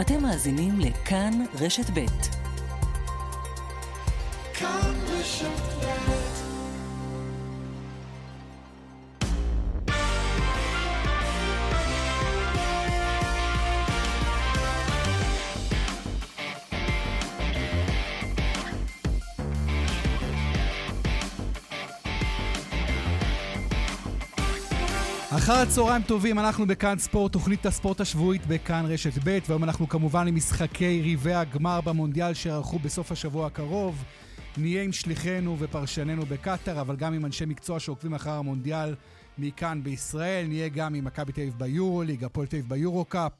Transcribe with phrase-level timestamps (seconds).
[0.00, 2.43] אתם מאזינים לכאן רשת ב'.
[25.44, 30.26] אחר הצהריים טובים, אנחנו בכאן ספורט, תוכנית הספורט השבועית בכאן רשת ב', והיום אנחנו כמובן
[30.28, 34.04] עם משחקי ריבי הגמר במונדיאל שערכו בסוף השבוע הקרוב.
[34.56, 38.94] נהיה עם שליחינו ופרשננו בקטאר, אבל גם עם אנשי מקצוע שעוקבים אחר המונדיאל
[39.38, 40.46] מכאן בישראל.
[40.46, 43.32] נהיה גם עם מכבי תל אביב ביורו-ליג, הפועל תל אביב ביורו-קאפ.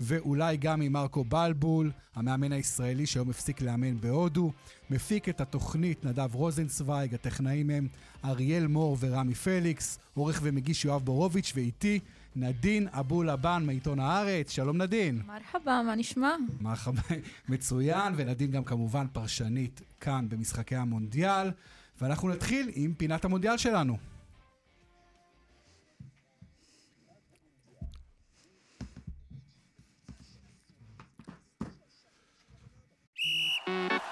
[0.00, 4.52] ואולי גם עם מרקו בלבול, המאמן הישראלי שהיום הפסיק לאמן בהודו.
[4.90, 7.88] מפיק את התוכנית נדב רוזנצוויג, הטכנאים הם
[8.24, 12.00] אריאל מור ורמי פליקס, עורך ומגיש יואב בורוביץ', ואיתי
[12.36, 14.50] נדין אבו לבן מעיתון הארץ.
[14.50, 15.22] שלום נדין.
[15.26, 16.36] מרחבה, מה נשמע?
[16.60, 17.02] מרחבה,
[17.48, 21.50] מצוין, ונדין גם כמובן פרשנית כאן במשחקי המונדיאל.
[22.00, 23.96] ואנחנו נתחיל עם פינת המונדיאל שלנו.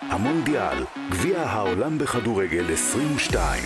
[0.00, 3.62] המונדיאל, גביע העולם בכדורגל 22.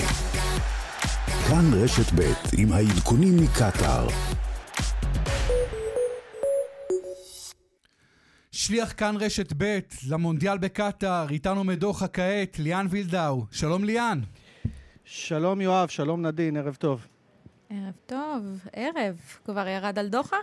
[1.49, 4.07] כאן רשת ב' עם העדכונים מקטאר.
[8.53, 9.79] שליח כאן רשת ב'
[10.09, 13.45] למונדיאל בקטאר, איתנו מדוחה כעת, ליאן וילדאו.
[13.51, 14.21] שלום ליאן.
[15.05, 17.07] שלום יואב, שלום נדין, ערב טוב.
[17.71, 19.17] ערב טוב, ערב.
[19.45, 20.37] כבר ירד על דוחה?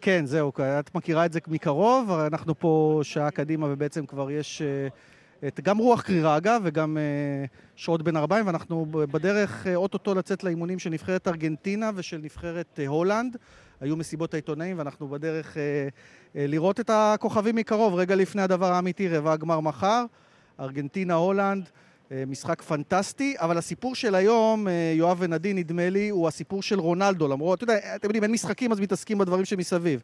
[0.00, 5.46] כן, זהו, את מכירה את זה מקרוב, אנחנו פה שעה קדימה ובעצם כבר יש uh,
[5.46, 10.44] את, גם רוח קרירה אגב וגם uh, שעות בין ארבעים, ואנחנו בדרך uh, אוטוטו לצאת
[10.44, 13.36] לאימונים של נבחרת ארגנטינה ושל נבחרת uh, הולנד.
[13.80, 19.08] היו מסיבות העיתונאים ואנחנו בדרך uh, uh, לראות את הכוכבים מקרוב, רגע לפני הדבר האמיתי,
[19.08, 20.04] רבע הגמר מחר,
[20.60, 21.70] ארגנטינה, הולנד.
[22.26, 27.62] משחק פנטסטי, אבל הסיפור של היום, יואב ונדין, נדמה לי, הוא הסיפור של רונלדו, למרות,
[27.62, 30.02] אתה יודע, אתם יודעים, אין משחקים, אז מתעסקים בדברים שמסביב.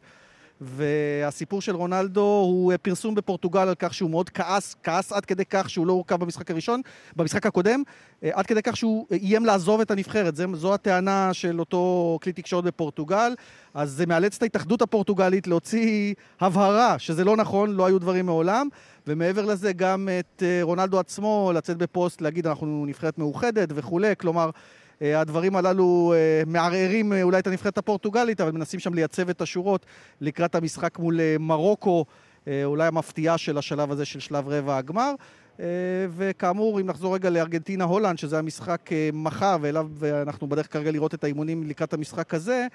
[0.61, 5.71] והסיפור של רונלדו הוא פרסום בפורטוגל על כך שהוא מאוד כעס, כעס עד כדי כך
[5.71, 6.81] שהוא לא הורכב במשחק הראשון,
[7.17, 7.83] במשחק הקודם,
[8.23, 10.37] עד כדי כך שהוא איים לעזוב את הנבחרת.
[10.37, 13.35] זו הטענה של אותו כלי תקשורת בפורטוגל.
[13.75, 18.69] אז זה מאלץ את ההתאחדות הפורטוגלית להוציא הבהרה שזה לא נכון, לא היו דברים מעולם.
[19.07, 24.51] ומעבר לזה גם את אה, רונלדו עצמו לצאת בפוסט, להגיד אנחנו נבחרת מאוחדת וכולי, כלומר
[25.03, 29.87] אה, הדברים הללו אה, מערערים אולי את הנבחרת הפורטוגלית, אבל מנסים שם לייצב את השורות
[30.21, 32.05] לקראת המשחק מול מרוקו,
[32.65, 35.15] אולי המפתיעה של השלב הזה של שלב רבע הגמר.
[36.17, 39.89] וכאמור, אם נחזור רגע לארגנטינה-הולנד, שזה המשחק מחר, ואליו
[40.23, 42.67] אנחנו בדרך כרגע לראות את האימונים לקראת המשחק הזה,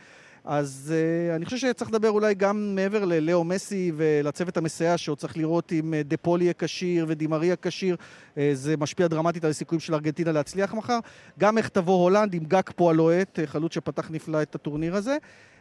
[0.46, 5.38] אז uh, אני חושב שצריך לדבר אולי גם מעבר ללאו מסי ולצוות המסייע שעוד צריך
[5.38, 9.80] לראות אם uh, דה פול יהיה כשיר ודימריה כשיר, uh, זה משפיע דרמטית על הסיכויים
[9.80, 11.00] של ארגנטינה להצליח מחר.
[11.40, 15.18] גם איך תבוא הולנד עם גג הלוהט, חלוץ שפתח נפלא את הטורניר הזה.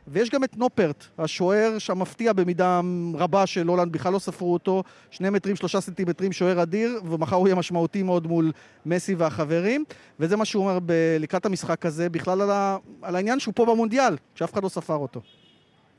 [0.08, 2.80] ויש גם את נופרט, השוער שהמפתיע במידה
[3.14, 7.48] רבה של הולנד, בכלל לא ספרו אותו, שני מטרים, שלושה סנטימטרים, שוער אדיר, ומחר הוא
[7.48, 8.52] יהיה משמעותי מאוד מול
[8.86, 9.84] מסי והחברים,
[10.20, 13.66] וזה מה שהוא אומר ב- לקראת המשחק הזה, בכלל על, ה- על העניין שהוא פה
[13.66, 15.20] במונדיאל, שאף אחד לא ספר אותו.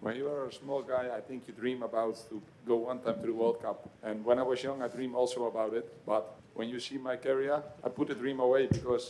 [0.03, 2.35] When you are a small guy, I think you dream about to
[2.67, 3.79] go one time to the World Cup.
[4.03, 5.85] And when I was young, I dreamed also about it.
[6.11, 6.23] But
[6.57, 9.05] when you see my career, I put the dream away because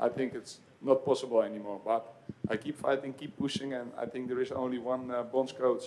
[0.00, 1.80] I think it's not possible anymore.
[1.84, 2.02] But
[2.52, 5.84] I keep fighting, keep pushing, and I think there is only one uh, bonds coach.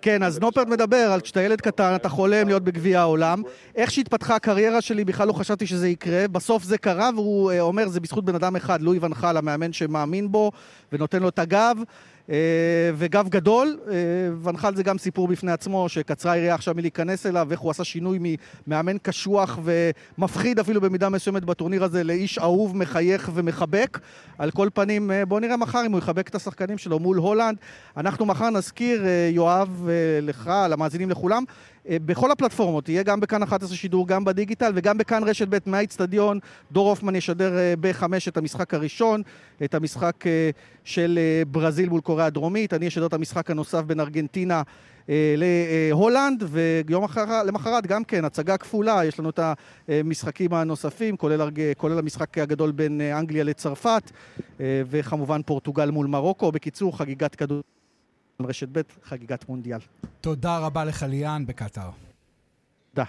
[0.00, 3.42] כן, אז נופרד מדבר על כשאתה ילד קטן, אתה חולם להיות בגביע העולם.
[3.76, 6.28] איך שהתפתחה הקריירה שלי, בכלל לא חשבתי שזה יקרה.
[6.28, 10.32] בסוף זה קרה, והוא אה, אומר, זה בזכות בן אדם אחד, לואי ונחל, המאמן שמאמין
[10.32, 10.50] בו,
[10.92, 11.76] ונותן לו את הגב.
[12.30, 13.94] אה, וגב גדול, אה,
[14.42, 18.36] ונחל זה גם סיפור בפני עצמו, שקצרה היריעה עכשיו מלהיכנס אליו, ואיך הוא עשה שינוי
[18.66, 23.98] ממאמן קשוח ומפחיד אפילו במידה מסוימת בטורניר הזה לאיש אהוב, מחייך ומחבק.
[24.38, 27.56] על כל פנים, אה, בואו נראה מחר אם הוא יחבק את השחקנים שלו מול הולנד.
[27.96, 29.88] אנחנו מחר נזכיר, יואב,
[30.22, 31.44] לך, למאזינים לכולם,
[31.88, 36.38] בכל הפלטפורמות, יהיה גם בכאן 11 שידור, גם בדיגיטל וגם בכאן רשת ב' מהאיצטדיון.
[36.72, 39.22] דור הופמן ישדר אה, בחמש את המשחק הראשון,
[39.64, 40.50] את המשחק אה,
[40.84, 41.18] של
[41.50, 42.74] ברזיל מול קוריאה הדרומית.
[42.74, 44.62] אני אשדר את המשחק הנוסף בין ארגנטינה
[45.36, 49.40] להולנד, ויום אחר, למחרת גם כן, הצגה כפולה, יש לנו את
[49.88, 54.10] המשחקים הנוספים, כולל, כולל המשחק הגדול בין אנגליה לצרפת,
[54.60, 56.52] וכמובן פורטוגל מול מרוקו.
[56.52, 57.60] בקיצור, חגיגת כדור...
[58.46, 59.78] רשת ב', חגיגת מונדיאל.
[60.20, 61.90] תודה רבה לך ליאן בקטאר.
[62.94, 63.04] תודה.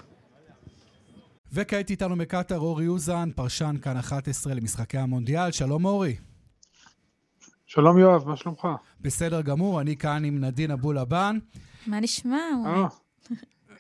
[1.54, 5.51] וכעת איתנו מקטאר אורי אוזן, פרשן כאן 11 למשחקי המונדיאל.
[5.51, 6.16] שלום אורי.
[7.66, 8.68] שלום יואב, מה שלומך?
[9.01, 11.38] בסדר גמור, אני כאן עם נדין אבו לבן.
[11.88, 12.42] מה נשמע?
[12.66, 12.88] אה,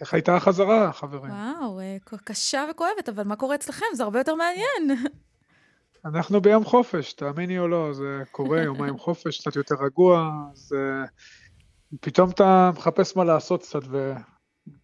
[0.01, 1.31] איך הייתה החזרה, חברים?
[1.31, 3.85] וואו, אה, קשה וכואבת, אבל מה קורה אצלכם?
[3.93, 5.05] זה הרבה יותר מעניין.
[6.05, 10.75] אנחנו ביום חופש, תאמיני או לא, זה קורה, יומיים חופש, קצת יותר רגוע, אז
[11.99, 13.79] פתאום אתה מחפש מה לעשות קצת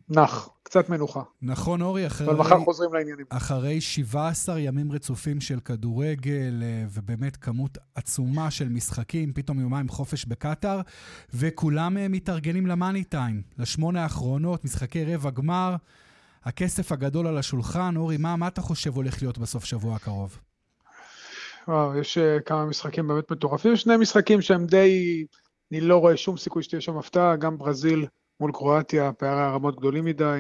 [0.09, 1.21] ונח, קצת מנוחה.
[1.42, 2.27] נכון, אורי, אחרי...
[2.27, 3.25] אבל מחר חוזרים לעניינים.
[3.30, 10.25] אחרי 17 ימים רצופים של כדורגל, אה, ובאמת כמות עצומה של משחקים, פתאום יומיים חופש
[10.25, 10.81] בקטאר,
[11.33, 15.75] וכולם אה, מתארגנים למאני טיים, לשמונה האחרונות, משחקי רבע גמר.
[16.44, 20.39] הכסף הגדול על השולחן, אורי, מה, מה אתה חושב הולך להיות בסוף שבוע הקרוב?
[21.68, 25.25] וואו, יש uh, כמה משחקים באמת מטורפים, יש שני משחקים שהם די,
[25.71, 28.05] אני לא רואה שום סיכוי שתהיה שם הפתעה, גם ברזיל
[28.39, 30.39] מול קרואטיה, פערי הרמות גדולים מדי,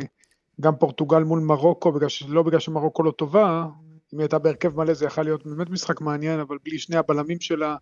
[0.61, 2.09] גם פורטוגל מול מרוקו, בגלל.
[2.27, 3.65] לא בגלל שמרוקו לא טובה,
[4.13, 7.39] אם היא הייתה בהרכב מלא זה יכול להיות באמת משחק מעניין, אבל בלי שני הבלמים
[7.39, 7.75] שלה,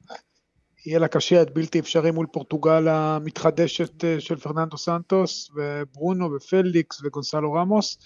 [0.85, 7.01] יהיה לה קשה עד בלתי אפשרי מול פורטוגל המתחדשת אה, של פרננדו סנטוס, וברונו ופליקס
[7.03, 7.97] וגונסלו רמוס.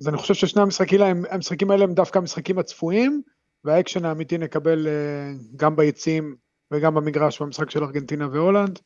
[0.00, 1.00] אז אני חושב ששני המשחקים,
[1.30, 3.22] המשחקים האלה הם דווקא המשחקים הצפויים,
[3.64, 6.36] והאקשן האמיתי נקבל אה, גם ביציעים
[6.72, 8.78] וגם במגרש במשחק של ארגנטינה והולנד,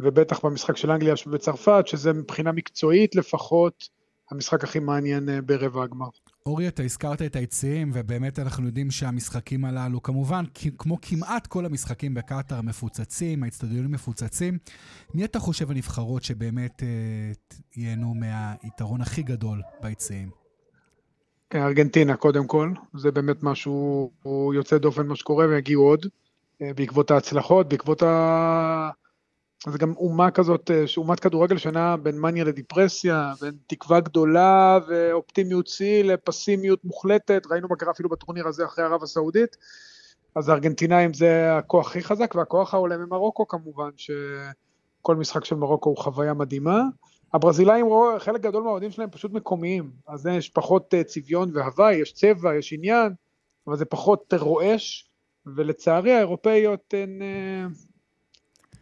[0.00, 3.88] ובטח במשחק של אנגליה וצרפת, שזה מבחינה מקצועית לפחות
[4.30, 6.08] המשחק הכי מעניין אה, ברבע הגמר.
[6.46, 10.44] אורי, אתה הזכרת את היציעים, ובאמת אנחנו יודעים שהמשחקים הללו, כמובן,
[10.78, 14.58] כמו כמעט כל המשחקים בקטאר, מפוצצים, האצטדיונים מפוצצים.
[15.14, 16.88] מי אתה חושב הנבחרות שבאמת אה,
[17.76, 20.30] ייהנו מהיתרון הכי גדול ביציעים?
[21.54, 24.10] ארגנטינה קודם כל, זה באמת משהו
[24.54, 26.06] יוצא דופן מה שקורה ויגיעו עוד
[26.60, 28.90] בעקבות ההצלחות, בעקבות ה...
[29.66, 35.66] זה גם אומה כזאת, אה, אומת כדורגל שנעה בין מניה לדיפרסיה, בין תקווה גדולה ואופטימיות
[35.66, 39.56] שיא לפסימיות מוחלטת, ראינו מה קרה אפילו בטורניר הזה אחרי ערב הסעודית,
[40.34, 45.96] אז הארגנטינאים זה הכוח הכי חזק, והכוח העולה ממרוקו כמובן, שכל משחק של מרוקו הוא
[45.96, 46.82] חוויה מדהימה.
[47.34, 47.86] הברזילאים,
[48.18, 52.72] חלק גדול מהאוהדים שלהם פשוט מקומיים, אז יש פחות אה, צביון והוואי, יש צבע, יש
[52.72, 53.12] עניין,
[53.66, 55.09] אבל זה פחות רועש,
[55.56, 57.66] ולצערי האירופאיות הן, אה,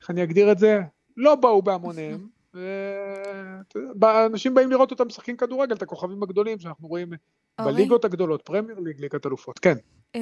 [0.00, 0.80] איך אני אגדיר את זה?
[1.16, 2.28] לא באו בהמוניהם,
[4.00, 7.12] ואנשים באים לראות אותם משחקים כדורגל, את הכוכבים הגדולים שאנחנו רואים
[7.60, 9.74] בליגות הגדולות, פרמייר ליג, ליגת אלופות, כן.
[10.16, 10.20] אה,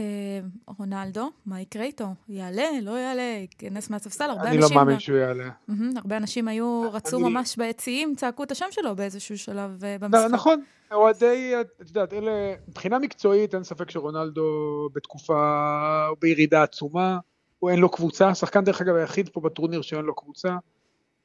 [0.78, 2.04] רונלדו, מה יקרה איתו?
[2.28, 4.62] יעלה, לא יעלה, ייכנס מהספסל, הרבה אנשים...
[4.62, 5.50] אני לא מאמין שהוא יעלה.
[5.96, 10.28] הרבה אנשים היו, רצו ממש ביציעים, צעקו את השם שלו באיזשהו שלב אה, במשחק.
[10.30, 10.62] נכון,
[10.92, 17.18] אוהדי, את יודעת, אלה, מבחינה מקצועית, אין ספק שרונלדו בתקופה, בירידה עצומה,
[17.58, 20.56] הוא אין לו קבוצה, שחקן דרך אגב היחיד פה בטורניר שאין לו קבוצה.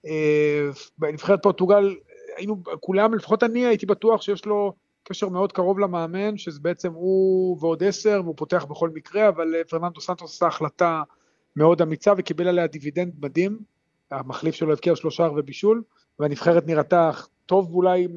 [0.06, 1.96] אה, בנבחרת פורטוגל,
[2.38, 4.74] היינו, כולם, לפחות אני הייתי בטוח שיש לו
[5.04, 9.64] קשר מאוד קרוב למאמן, שזה בעצם הוא ועוד עשר, והוא פותח בכל מקרה, אבל אה,
[9.64, 11.04] פרננדו סנטוס עשה החלטה
[11.56, 13.60] מאוד אמיצה וקיבל עליה דיבידנד מדהים.
[14.12, 15.84] המחליף שלו הבקיע שלושה ובישול,
[16.20, 17.12] והנבחרת נראתה
[17.46, 18.08] טוב אולי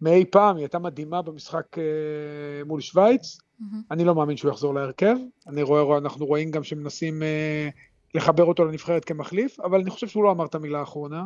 [0.00, 1.84] מאי פעם, היא הייתה מדהימה במשחק אה,
[2.66, 3.38] מול שווייץ.
[3.38, 3.64] Mm-hmm.
[3.90, 5.16] אני לא מאמין שהוא יחזור להרכב.
[5.46, 7.68] אני רואה, אנחנו רואים גם שמנסים אה,
[8.14, 11.24] לחבר אותו לנבחרת כמחליף, אבל אני חושב שהוא לא אמר את המילה האחרונה.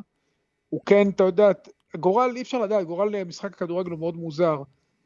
[0.68, 1.50] הוא כן, אתה יודע,
[1.96, 4.62] גורל, אי אפשר לדעת, גורל אה, משחק הכדורגל הוא מאוד מוזר.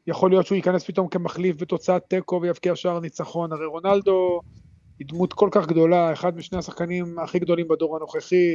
[0.07, 4.41] יכול להיות שהוא ייכנס פתאום כמחליף בתוצאת תיקו ויבקיע שער ניצחון, הרי רונלדו
[4.99, 8.53] היא דמות כל כך גדולה, אחד משני השחקנים הכי גדולים בדור הנוכחי,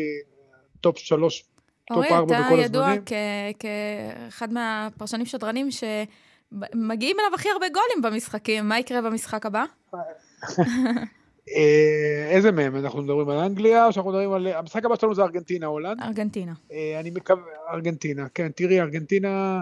[0.81, 1.44] top שלוש,
[1.85, 2.81] top ארבע בכל הזמנים.
[2.81, 9.47] אורי, אתה ידוע כאחד מהפרשנים שדרנים שמגיעים אליו הכי הרבה גולים במשחקים, מה יקרה במשחק
[9.47, 9.64] הבא?
[11.57, 12.76] אה, איזה מהם?
[12.76, 14.47] אנחנו מדברים על אנגליה, או שאנחנו מדברים על...
[14.47, 16.02] המשחק הבא שלנו זה ארגנטינה, הולנד.
[16.02, 16.52] ארגנטינה.
[16.73, 17.42] אה, אני מקווה...
[17.73, 19.61] ארגנטינה, כן, תראי, ארגנטינה...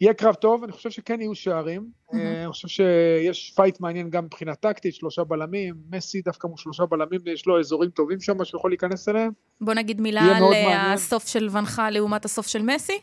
[0.00, 1.90] יהיה קרב טוב, אני חושב שכן יהיו שערים.
[2.14, 5.74] אה, אני חושב שיש fight מעניין גם מבחינה טקטית, שלושה בלמים.
[5.90, 9.32] מסי דווקא מול שלושה בלמים, יש לו אזורים טובים שם שיכול להיכנס אליהם.
[9.60, 10.44] בוא נגיד מילה על
[10.94, 13.00] הסוף של ואן חאל לעומת הסוף של מסי.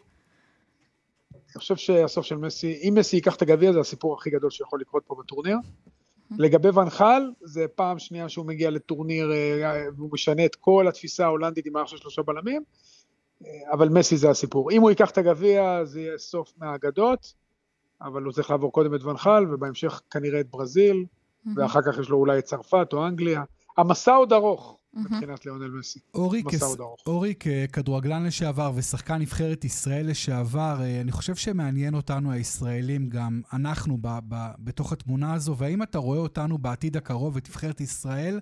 [1.34, 4.82] אני חושב שהסוף של מסי, אם מסי ייקח את הגביע, זה הסיפור הכי גדול שיכול
[4.82, 5.58] לקרות פה בטורניר.
[6.38, 11.66] לגבי ונחל, זה פעם שנייה שהוא מגיע לטורניר אה, והוא משנה את כל התפיסה ההולנדית
[11.66, 12.64] עם מערך של שלושה בלמים,
[13.46, 14.72] אה, אבל מסי זה הסיפור.
[14.72, 17.34] אם הוא ייקח את הגביע, זה יהיה סוף מהאגדות,
[18.02, 21.06] אבל הוא צריך לעבור קודם את ונחל, ובהמשך כנראה את ברזיל,
[21.56, 23.44] ואחר כך יש לו אולי את צרפת או אנגליה.
[23.78, 24.78] המסע עוד ארוך.
[24.94, 26.00] מבחינת ליאונל מסי.
[26.14, 26.64] אורי, כס...
[27.08, 33.98] אורי, ככדורגלן לשעבר ושחקן נבחרת ישראל לשעבר, אה, אני חושב שמעניין אותנו הישראלים, גם אנחנו
[34.02, 38.40] ב- ב- בתוך התמונה הזו, והאם אתה רואה אותנו בעתיד הקרוב, את נבחרת ישראל,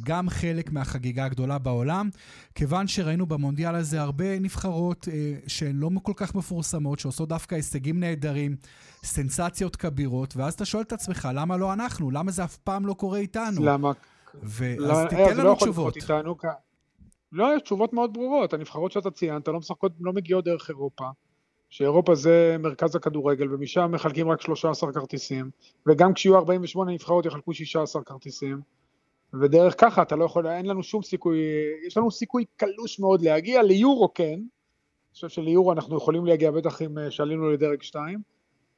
[0.00, 2.10] גם חלק מהחגיגה הגדולה בעולם,
[2.54, 8.00] כיוון שראינו במונדיאל הזה הרבה נבחרות אה, שהן לא כל כך מפורסמות, שעושות דווקא הישגים
[8.00, 8.56] נהדרים,
[9.04, 12.10] סנסציות כבירות, ואז אתה שואל את עצמך, למה לא אנחנו?
[12.10, 13.64] למה זה אף פעם לא קורה איתנו?
[13.64, 13.92] למה?
[14.42, 15.96] ואז לא, תיתן לנו לא תשובות.
[15.96, 16.36] איתנו,
[17.32, 18.52] לא, יש תשובות מאוד ברורות.
[18.52, 21.04] הנבחרות שאתה ציינת לא משחקות, לא מגיעות דרך אירופה.
[21.74, 25.50] שאירופה זה מרכז הכדורגל, ומשם מחלקים רק 13 כרטיסים,
[25.86, 28.60] וגם כשיהיו 48 נבחרות יחלקו 16 כרטיסים,
[29.40, 31.38] ודרך ככה אתה לא יכול, אין לנו שום סיכוי,
[31.86, 36.82] יש לנו סיכוי קלוש מאוד להגיע, ליורו כן, אני חושב שליורו אנחנו יכולים להגיע בטח
[36.82, 38.18] אם אה, שעלינו לדרג 2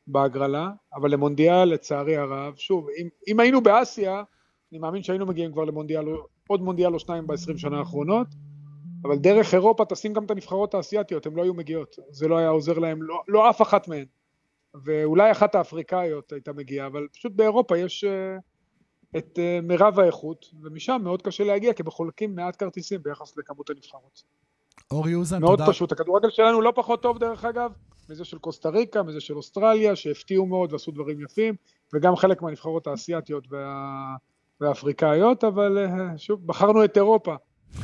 [0.07, 4.23] בהגרלה, אבל למונדיאל לצערי הרב, שוב, אם, אם היינו באסיה,
[4.73, 6.05] אני מאמין שהיינו מגיעים כבר למונדיאל,
[6.49, 8.27] עוד מונדיאל או שניים ב-20 שנה האחרונות,
[9.03, 12.49] אבל דרך אירופה תשים גם את הנבחרות האסייתיות, הן לא היו מגיעות, זה לא היה
[12.49, 14.05] עוזר להם, לא, לא אף אחת מהן.
[14.85, 21.01] ואולי אחת האפריקאיות הייתה מגיעה, אבל פשוט באירופה יש uh, את uh, מירב האיכות, ומשם
[21.03, 24.23] מאוד קשה להגיע, כי בחולקים מעט כרטיסים ביחס לכמות הנבחרות.
[24.91, 25.47] אורי אוזן, תודה.
[25.47, 27.73] מאוד פשוט, הכדורגל שלנו לא פחות טוב דרך אגב,
[28.09, 31.55] מזה של קוסטה ריקה, מזה של אוסטרליה, שהפתיעו מאוד ועשו דברים יפים,
[31.95, 34.17] וגם חלק מהנבחרות האסייתיות וה...
[34.61, 37.35] והאפריקאיות, אבל uh, שוב, בחרנו את אירופה.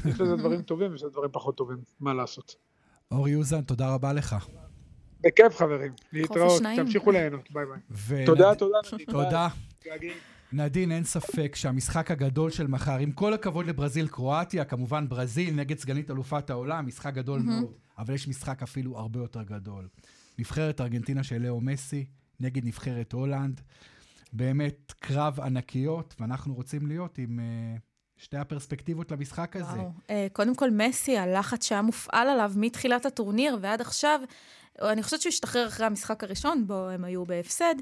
[0.05, 2.57] יש לזה דברים טובים ויש לזה דברים פחות טובים, מה לעשות.
[3.11, 4.37] אורי אוזן, תודה רבה לך.
[5.21, 7.65] בכיף חברים, להתראות, תמשיכו ליהנות, ביי
[7.99, 8.27] ביי.
[8.27, 8.79] תודה, תודה.
[9.11, 9.49] תודה.
[10.53, 16.11] נדין, אין ספק שהמשחק הגדול של מחר, עם כל הכבוד לברזיל-קרואטיה, כמובן ברזיל נגד סגנית
[16.11, 19.89] אלופת העולם, משחק גדול מאוד, אבל יש משחק אפילו הרבה יותר גדול.
[20.39, 22.07] נבחרת ארגנטינה של לאו מסי
[22.41, 23.61] נגד נבחרת הולנד.
[24.33, 27.39] באמת קרב ענקיות, ואנחנו רוצים להיות עם...
[27.39, 27.81] Uh,
[28.17, 29.79] שתי הפרספקטיבות למשחק הזה.
[29.79, 29.91] וואו.
[30.07, 34.21] Uh, קודם כל, מסי, הלחץ שהיה מופעל עליו מתחילת הטורניר ועד עכשיו,
[34.83, 37.75] אני חושבת שהוא השתחרר אחרי המשחק הראשון, בו הם היו בהפסד,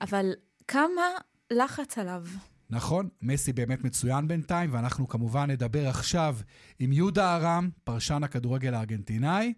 [0.00, 0.32] אבל
[0.68, 1.02] כמה
[1.50, 2.24] לחץ עליו.
[2.70, 6.36] נכון, מסי באמת מצוין בינתיים, ואנחנו כמובן נדבר עכשיו
[6.78, 9.52] עם יהודה ארם, פרשן הכדורגל הארגנטינאי,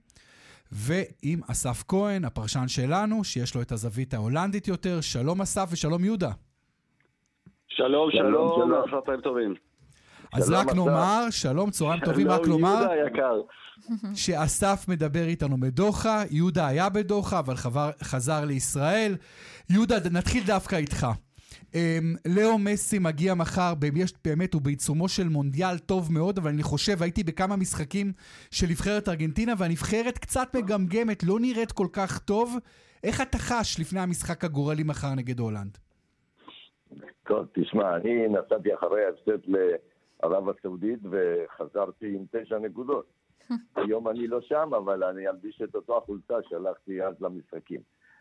[0.73, 5.00] ועם אסף כהן, הפרשן שלנו, שיש לו את הזווית ההולנדית יותר.
[5.00, 6.30] שלום אסף ושלום יהודה.
[7.68, 9.54] שלום, שלום, פעמים טובים.
[10.32, 12.87] אז רק נאמר, שלום, צהריים טובים, רק נאמר...
[14.14, 19.16] שאסף מדבר איתנו מדוחה, יהודה היה בדוחה, אבל חבר, חזר לישראל.
[19.70, 21.06] יהודה, נתחיל דווקא איתך.
[21.76, 21.78] Um,
[22.37, 23.73] לאו מסי מגיע מחר,
[24.25, 28.12] באמת הוא בעיצומו של מונדיאל טוב מאוד, אבל אני חושב, הייתי בכמה משחקים
[28.50, 32.56] של נבחרת ארגנטינה, והנבחרת קצת מגמגמת, לא נראית כל כך טוב.
[33.04, 35.78] איך אתה חש לפני המשחק הגורלי מחר נגד הולנד?
[37.26, 39.52] טוב, תשמע, אני נסעתי אחרי ההפסד
[40.23, 43.06] ערב הסעודית וחזרתי עם תשע נקודות.
[43.76, 47.80] היום אני לא שם, אבל אני אלביש את אותו החולצה שהלכתי אז למשחקים.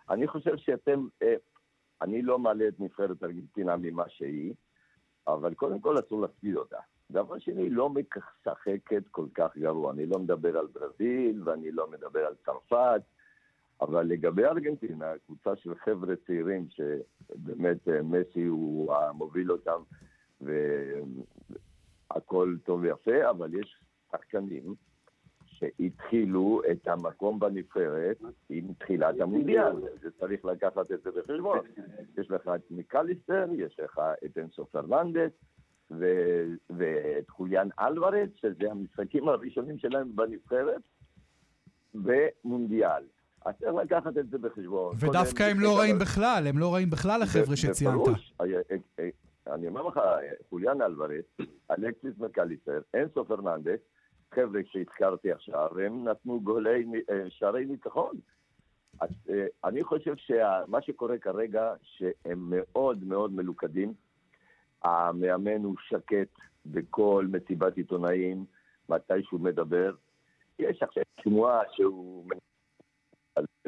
[0.10, 1.36] אני חושב שאתם, אה,
[2.02, 4.54] אני לא מעלה את נבחרת ארגנטינה ממה שהיא,
[5.28, 6.78] אבל קודם כל אסור להפסיד אותה.
[7.12, 9.92] דבר שני, לא משחקת כל כך גרוע.
[9.94, 13.02] אני לא מדבר על ברזיל ואני לא מדבר על צרפת,
[13.82, 19.82] אבל לגבי ארגנטינה, קבוצה של חבר'ה צעירים שבאמת אה, מסי הוא המוביל אותם,
[22.12, 23.76] הכל טוב ויפה, אבל יש
[24.12, 24.76] שחקנים
[25.60, 28.18] שהתחילו את המקום בנבחרת
[28.50, 31.60] עם תחילת המונדיאל, זה צריך לקחת את זה בחשבון.
[32.18, 35.32] יש לך את מיקליסטר, יש לך את אנסו פרננדס
[35.92, 40.82] ו- ואת חוליאן אלוורץ, שזה המשחקים הראשונים שלהם בנבחרת,
[41.94, 43.04] במונדיאל.
[43.46, 44.96] אז צריך לקחת את זה בחשבון.
[45.00, 48.08] ודווקא הם לא רעים בכלל, הם לא רעים בכלל החבר'ה שציינת.
[48.42, 48.46] אה,
[49.00, 49.10] אה,
[49.54, 50.00] אני אומר לך,
[50.50, 51.26] חוליאן אלוורס,
[51.72, 53.80] אלקסיס מקליסר, אינסו פרננדס,
[54.36, 58.16] חבר'ה שהזכרתי עכשיו, הם נתנו גולי, אה, שערי ניצחון.
[59.00, 63.94] אז אה, אני חושב שמה שקורה כרגע, שהם מאוד מאוד מלוכדים.
[64.84, 66.30] המאמן הוא שקט
[66.66, 68.46] בכל מסיבת עיתונאים,
[68.90, 69.96] מתי שהוא מדבר.
[70.60, 72.30] יש עכשיו שמועה שהוא...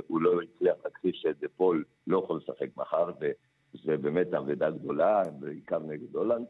[0.07, 3.11] הוא לא הצליח להכחיש שדה פול לא יכול לשחק מחר,
[3.85, 6.45] זה באמת אבדה גדולה, בעיקר נגד הולנד.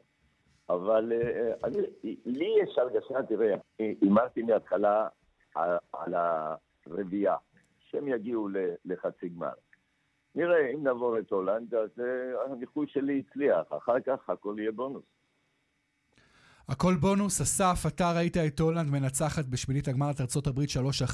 [0.70, 1.80] אבל אה, אני,
[2.26, 5.08] לי יש הרגשה, תראה, הימרתי מההתחלה
[5.56, 6.14] על, על
[6.86, 7.36] הרביעייה,
[7.80, 8.48] שהם יגיעו
[8.86, 9.54] לחצי גמר.
[10.36, 15.04] נראה, אם נעבור את הולנד, אז uh, הניחוי שלי הצליח, אחר כך הכל יהיה בונוס.
[16.70, 17.42] הכל בונוס.
[17.42, 20.60] אסף, אתה ראית את הולנד מנצחת בשמינית הגמר את ארה"ב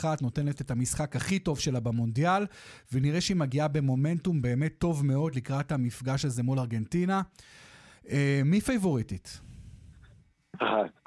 [0.03, 2.45] 3-1, נותנת את המשחק הכי טוב שלה במונדיאל,
[2.93, 7.21] ונראה שהיא מגיעה במומנטום באמת טוב מאוד לקראת המפגש הזה מול ארגנטינה.
[8.09, 9.39] אה, מי פייבוריטית?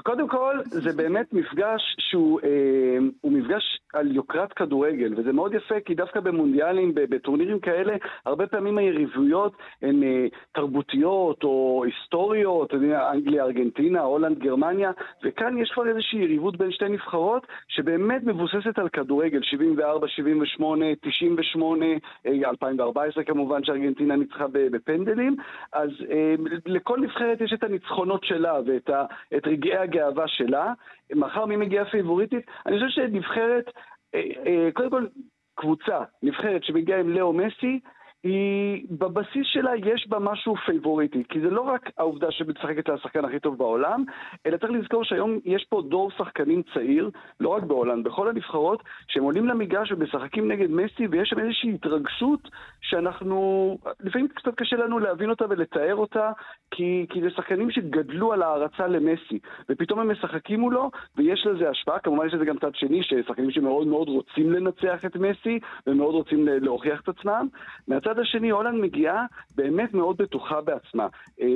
[0.06, 2.98] קודם כל, זה באמת מפגש שהוא אה,
[3.30, 7.96] מפגש על יוקרת כדורגל, וזה מאוד יפה, כי דווקא במונדיאלים, בטורנירים כאלה,
[8.26, 12.75] הרבה פעמים היריבויות הן אה, תרבותיות או היסטוריות,
[13.12, 14.90] אנגליה, ארגנטינה, הולנד, גרמניה,
[15.25, 21.86] וכאן יש כבר איזושהי יריבות בין שתי נבחרות, שבאמת מבוססת על כדורגל, 74, 78, 98,
[22.26, 25.36] 2014 כמובן שארגנטינה ניצחה בפנדלים,
[25.72, 26.34] אז אה,
[26.66, 30.73] לכל נבחרת יש את הניצחונות שלה ואת רגעי הגאווה שלה.
[31.15, 32.47] מחר מי מגיעה פייבוריטית?
[32.67, 33.71] אני חושב שנבחרת,
[34.15, 35.07] אה, אה, קודם כל,
[35.55, 37.81] קבוצה, נבחרת שמגיעה עם לאו מסי,
[38.26, 43.40] היא, בבסיס שלה יש בה משהו פייבוריטי, כי זה לא רק העובדה שמשחקת השחקן הכי
[43.40, 44.04] טוב בעולם,
[44.47, 49.23] אלא צריך לזכור שהיום יש פה דור שחקנים צעיר, לא רק בהולנד, בכל הנבחרות, שהם
[49.23, 52.40] עולים למגרש ומשחקים נגד מסי, ויש שם איזושהי התרגשות
[52.80, 56.33] שאנחנו, לפעמים קצת קשה לנו להבין אותה ולתאר אותה,
[56.71, 61.99] כי, כי זה שחקנים שגדלו על הערצה למסי, ופתאום הם משחקים מולו, ויש לזה השפעה,
[61.99, 66.49] כמובן יש לזה גם צד שני, ששחקנים שמאוד מאוד רוצים לנצח את מסי, ומאוד רוצים
[66.49, 67.49] להוכיח את עצמם.
[67.88, 71.06] מהצד השני, הולנד מגיעה באמת מאוד בטוחה בעצמה.
[71.40, 71.46] אה,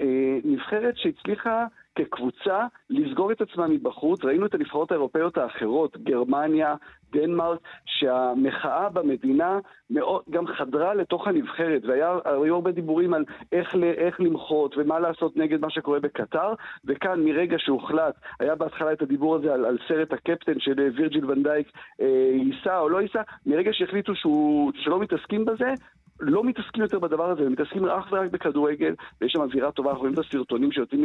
[0.00, 4.24] אה, נבחרת שהצליחה כקבוצה לסגור את עצמה מבחוץ.
[4.24, 6.74] ראינו את הנבחרות האירופאיות האחרות, גרמניה,
[7.12, 9.58] דנמרק, שהמחאה במדינה
[9.90, 15.60] מאוד, גם חדרה לתוך הנבחרת, והיו הרבה דיבורים על איך, איך למחות ומה לעשות נגד
[15.60, 16.52] מה שקורה בקטר,
[16.84, 21.46] וכאן מרגע שהוחלט, היה בהתחלה את הדיבור הזה על, על סרט הקפטן של וירג'יל ואן
[21.46, 25.74] דייק, אה, ייסע או לא ייסע, מרגע שהחליטו שהוא, שלא מתעסקים בזה,
[26.20, 30.00] לא מתעסקים יותר בדבר הזה, הם מתעסקים אך ורק בכדורגל, ויש שם אווירה טובה, אנחנו
[30.00, 31.00] רואים את הסרטונים שיוצאים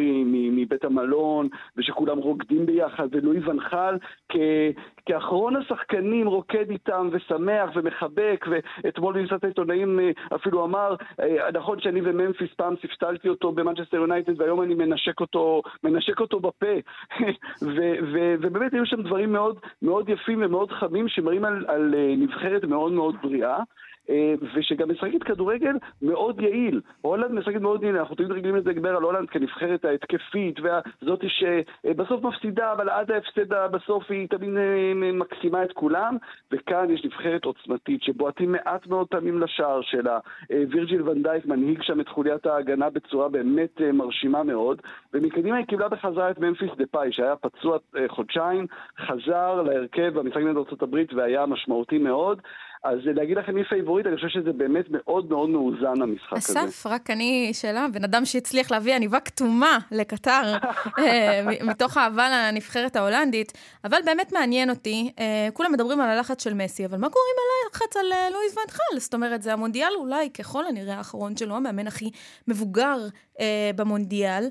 [0.56, 3.98] מבית המלון, ושכולם רוקדים ביחד, ולואי ואן חאל
[5.06, 12.02] כאחרון השחקנים רוקד איתם ושמח ומחבק, ואתמול במסעת העיתונאים אה, אפילו אמר, אה, נכון שאני
[12.04, 16.76] וממפיס פעם ספסלתי אותו במנצ'סטר יונייטד, והיום אני מנשק אותו, מנשק אותו בפה.
[18.42, 22.92] ובאמת היו שם דברים מאוד, מאוד יפים ומאוד חמים שמראים על, על אה, נבחרת מאוד
[22.92, 23.60] מאוד בריאה.
[24.10, 26.82] אה, ושגם משחקת כדורגל מאוד יעיל.
[27.02, 32.72] הולנד משחקת מאוד יעיל, אנחנו תמיד רגילים לדבר על הולנד כנבחרת ההתקפית, וזאת שבסוף מפסידה,
[32.72, 36.18] אבל עד ההפסד בסוף היא תמיד אה, מקסימה את כולם,
[36.52, 40.20] וכאן יש נבחרת עוצמתית שבועטים מעט מאוד פעמים לשער שלה.
[40.52, 44.82] אה, וירג'יל ונדייק מנהיג שם את חוליית ההגנה בצורה באמת מרשימה מאוד,
[45.14, 48.68] ומקדימה היא קיבלה בחזרה את ממפיס דה פאי, שהיה פצוע חודשיים,
[49.00, 52.42] חזר להרכב במשחק נגד ארה"ב והיה משמעותי מאוד.
[52.84, 56.66] אז להגיד לכם מי favorite, אני חושב שזה באמת מאוד מאוד מאוזן המשחק הזה.
[56.66, 60.58] אסף, רק אני שאלה, בן אדם שהצליח להביא עניבה כתומה לקטר,
[61.00, 66.54] אה, מתוך אהבה לנבחרת ההולנדית, אבל באמת מעניין אותי, אה, כולם מדברים על הלחץ של
[66.54, 69.00] מסי, אבל מה קורה עם הלחץ על אה, לואיס ואן חאל?
[69.00, 72.10] זאת אומרת, זה המונדיאל אולי ככל הנראה האחרון שלו, המאמן הכי
[72.48, 72.98] מבוגר
[73.76, 74.48] במונדיאל.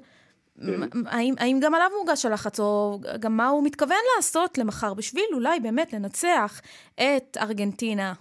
[0.61, 0.81] כן.
[1.07, 5.61] האם, האם גם עליו מורגש הלחץ, או גם מה הוא מתכוון לעשות למחר, בשביל אולי
[5.61, 6.61] באמת לנצח
[6.95, 8.13] את ארגנטינה?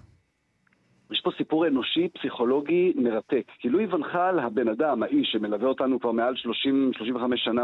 [1.13, 3.43] יש פה סיפור אנושי, פסיכולוגי, מרתק.
[3.59, 7.63] כי לואי ונחל, הבן אדם, האיש שמלווה אותנו כבר מעל 30-35 שנה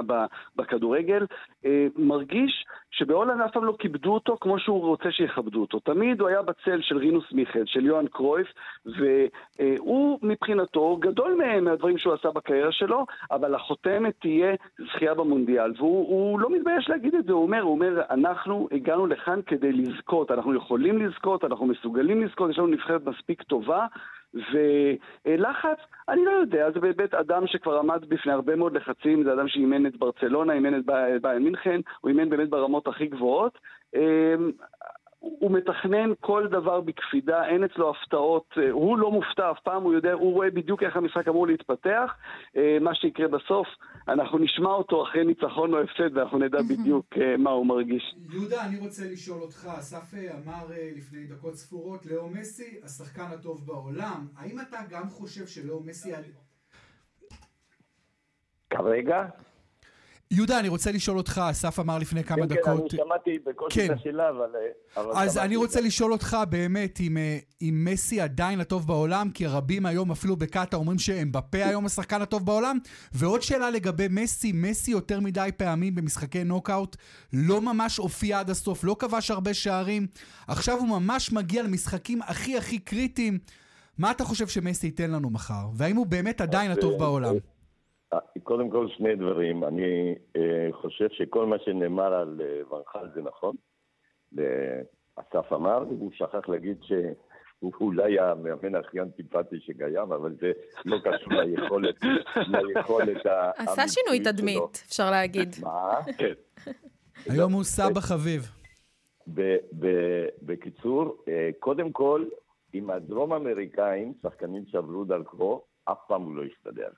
[0.55, 1.25] בכדורגל,
[1.65, 5.79] אה, מרגיש שבהולנד אף פעם לא כיבדו אותו כמו שהוא רוצה שיכבדו אותו.
[5.79, 8.47] תמיד הוא היה בצל של רינוס מיכל, של יוהאן קרויף,
[8.85, 15.73] והוא מבחינתו גדול מהם מהדברים שהוא עשה בקריירה שלו, אבל החותמת תהיה זכייה במונדיאל.
[15.77, 20.31] והוא לא מתבייש להגיד את זה, הוא אומר, הוא אומר, אנחנו הגענו לכאן כדי לזכות,
[20.31, 23.85] אנחנו יכולים לזכות, אנחנו מסוגלים לזכות, יש לנו נבחרת מספיק טובה.
[24.33, 25.77] ולחץ,
[26.09, 29.85] אני לא יודע, זה באמת אדם שכבר עמד בפני הרבה מאוד לחצים, זה אדם שאימן
[29.85, 30.83] את ברצלונה, אימן את
[31.21, 33.57] ביין מינכן, הוא אימן באמת ברמות הכי גבוהות.
[35.19, 39.93] הוא מתכנן כל דבר בקפידה, אין אצלו הפתעות, אה, הוא לא מופתע אף פעם, הוא
[39.93, 42.15] יודע, הוא רואה בדיוק איך המשחק אמור להתפתח,
[42.57, 43.67] אה, מה שיקרה בסוף,
[44.07, 48.15] אנחנו נשמע אותו אחרי ניצחון או הפסד ואנחנו נדע בדיוק אה, מה הוא מרגיש.
[48.31, 50.65] יהודה, אני רוצה לשאול אותך, אסף אמר
[50.97, 56.11] לפני דקות ספורות, לאו מסי, השחקן הטוב בעולם, האם אתה גם חושב שלאו מסי...
[58.69, 59.25] כרגע?
[60.31, 62.91] יהודה, אני רוצה לשאול אותך, אסף אמר לפני כמה כן, דקות...
[62.91, 63.93] כן, אני שמעתי בקושי כן.
[63.93, 64.49] את השאלה, אבל...
[64.97, 69.45] אבל אז אני רוצה לשאול אותך באמת, אם, אה, אם מסי עדיין הטוב בעולם, כי
[69.45, 72.77] רבים היום, אפילו בקאטה, אומרים שאמבפה היום השחקן הטוב בעולם.
[73.13, 76.95] ועוד שאלה לגבי מסי, מסי יותר מדי פעמים במשחקי נוקאוט,
[77.33, 80.07] לא ממש הופיע עד הסוף, לא כבש הרבה שערים.
[80.47, 83.39] עכשיו הוא ממש מגיע למשחקים הכי הכי קריטיים.
[83.97, 85.67] מה אתה חושב שמסי ייתן לנו מחר?
[85.73, 87.35] והאם הוא באמת עדיין הטוב אה, בעולם?
[88.43, 89.63] קודם כל שני דברים.
[89.63, 93.55] אני אה, חושב שכל מה שנאמר על אה, ונחל זה נכון.
[95.15, 100.51] אסף אמר, הוא שכח להגיד שהוא אולי המאמן הכי אנטיפטי שקיים, אבל זה
[100.85, 101.95] לא קשור ליכולת,
[102.53, 103.25] ליכולת
[103.57, 105.55] עשה שינוי תדמית, אפשר להגיד.
[105.61, 105.99] מה?
[106.17, 106.33] כן.
[107.25, 108.51] היום הוא סבא חביב.
[110.41, 112.25] בקיצור, אה, קודם כל,
[112.73, 116.89] עם הדרום אמריקאים, שחקנים שעברו דרכו, אף פעם הוא לא הסתדר.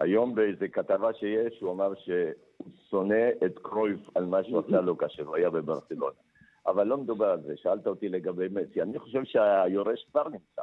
[0.00, 4.98] היום באיזה כתבה שיש, הוא אמר שהוא שונא את קרויף על מה שהוא עשה לו
[4.98, 6.16] כאשר הוא היה בברצלונה.
[6.66, 8.82] אבל לא מדובר על זה, שאלת אותי לגבי מסי.
[8.82, 10.62] אני חושב שהיורש כבר נמצא.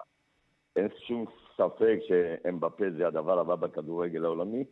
[0.76, 1.26] אין שום
[1.58, 4.63] ספק שאמבפה זה הדבר הבא בכדורגל העולמי,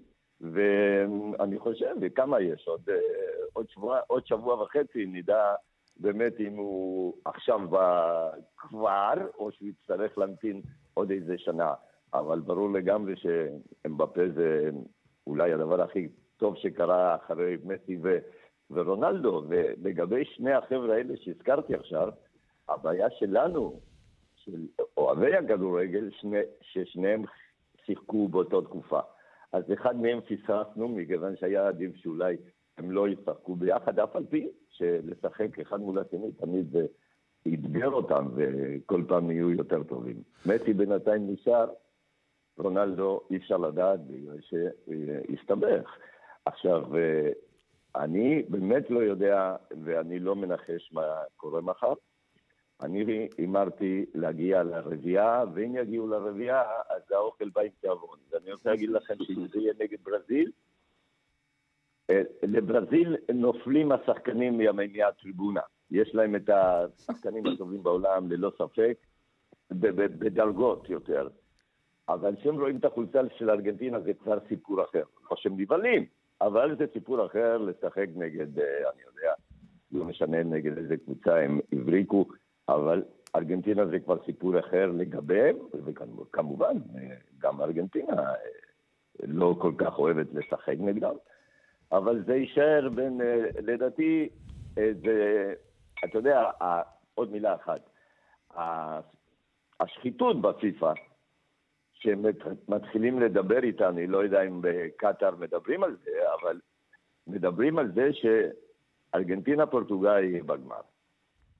[0.41, 2.67] ואני חושב, וכמה יש?
[2.67, 2.95] עוד, אה,
[3.54, 5.56] עוד, שבוע, עוד שבוע וחצי נדע
[5.97, 7.60] באמת אם הוא עכשיו
[8.58, 10.62] כבר, או שהוא יצטרך להמתין
[10.93, 11.73] עוד איזה שנה.
[12.13, 14.69] אבל ברור לגמרי שאמבפה זה
[15.28, 18.17] אולי הדבר הכי טוב שקרה אחרי מסי ו...
[18.71, 19.43] ורונלדו.
[19.47, 22.10] ולגבי שני החבר'ה האלה שהזכרתי עכשיו,
[22.69, 23.80] הבעיה שלנו,
[24.36, 27.23] של אוהבי הכדורגל, שני, ששניהם
[27.86, 28.99] שיחקו באותה תקופה.
[29.52, 32.38] אז אחד מהם פספסנו, מכיוון שהיה עדיף שאולי
[32.78, 36.86] הם לא ישחקו ביחד, אף על פי שלשחק אחד מול השני תמיד זה
[37.45, 40.15] יתגר אותם, וכל פעם יהיו יותר טובים.
[40.45, 41.69] מסי בינתיים נשאר,
[42.58, 45.98] רונלדו אי אפשר לדעת בגלל שהסתבך.
[46.46, 46.84] עכשיו,
[47.96, 51.02] אני באמת לא יודע, ואני לא מנחש מה
[51.38, 51.94] קורה מחר.
[52.82, 58.18] אני הימרתי להגיע לרביעייה, ואם יגיעו לרביעייה, אז האוכל בא עם תיאבון.
[58.32, 60.52] ואני רוצה להגיד לכם שאם זה יהיה נגד ברזיל,
[62.10, 65.62] אה, לברזיל נופלים השחקנים מימי הטריבונה.
[65.92, 68.98] יש להם את השחקנים הטובים בעולם, ללא ספק,
[69.72, 71.28] בדרגות יותר.
[72.10, 75.04] אבל כשהם רואים את החולצה של ארגנטינה זה כבר סיפור אחר.
[75.32, 76.06] לא שהם נבהלים,
[76.42, 79.34] אבל זה סיפור אחר לשחק נגד, אה, אני יודע,
[79.92, 82.26] לא משנה נגד איזה קבוצה הם הבריקו,
[82.70, 83.04] אבל
[83.36, 88.34] ארגנטינה זה כבר סיפור אחר לגביהם, וכמובן, אה, גם ארגנטינה אה,
[89.24, 91.16] לא כל כך אוהבת לשחק נגדם,
[91.92, 93.22] אבל זה יישאר בין,
[93.62, 94.30] לדעתי,
[94.76, 95.54] זה,
[96.06, 96.50] אתה יודע,
[97.16, 97.89] עוד מילה אחת,
[99.80, 100.94] השחיתות בפיפ"א,
[102.04, 106.12] שמתחילים לדבר איתה, אני לא יודע אם בקטאר מדברים על זה,
[106.42, 106.60] אבל
[107.28, 110.82] מדברים על זה שארגנטינה-פורטוגל יהיה בגמר.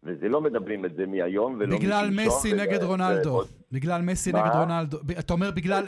[0.06, 3.42] וזה לא מדברים את זה מהיום ולא בגלל מסי נגד רונלדו.
[3.72, 4.98] בגלל מסי נגד רונלדו.
[5.20, 5.86] אתה אומר בגלל...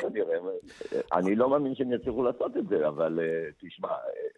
[1.14, 3.90] אני לא מאמין שהם יצליחו לעשות את זה, אבל אה, תשמע...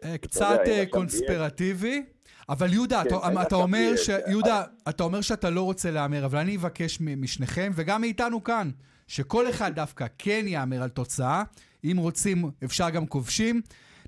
[0.03, 2.06] אה, קצת אה, קונספירטיבי.
[2.49, 4.10] אבל יהודה, כן, אתה, אתה אומר ש...
[4.27, 8.69] יהודה, אתה אומר שאתה לא רוצה להמר, אבל אני אבקש משניכם, וגם מאיתנו כאן,
[9.07, 11.43] שכל אחד דווקא כן יאמר על תוצאה.
[11.83, 13.61] אם רוצים, אפשר גם כובשים.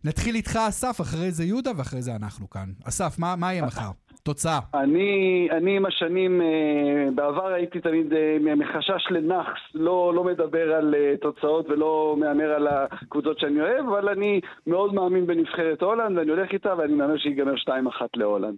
[0.03, 2.69] נתחיל איתך, אסף, אחרי זה יהודה, ואחרי זה אנחנו כאן.
[2.83, 3.91] אסף, מה, מה יהיה מחר?
[4.23, 4.59] תוצאה.
[4.73, 10.95] אני, אני עם השנים, אה, בעבר הייתי תמיד אה, מחשש לנאחס, לא, לא מדבר על
[10.95, 16.31] אה, תוצאות ולא מהמר על הקבוצות שאני אוהב, אבל אני מאוד מאמין בנבחרת הולנד, ואני
[16.31, 17.69] הולך איתה ואני מהמר שיגמר 2-1
[18.15, 18.57] להולנד.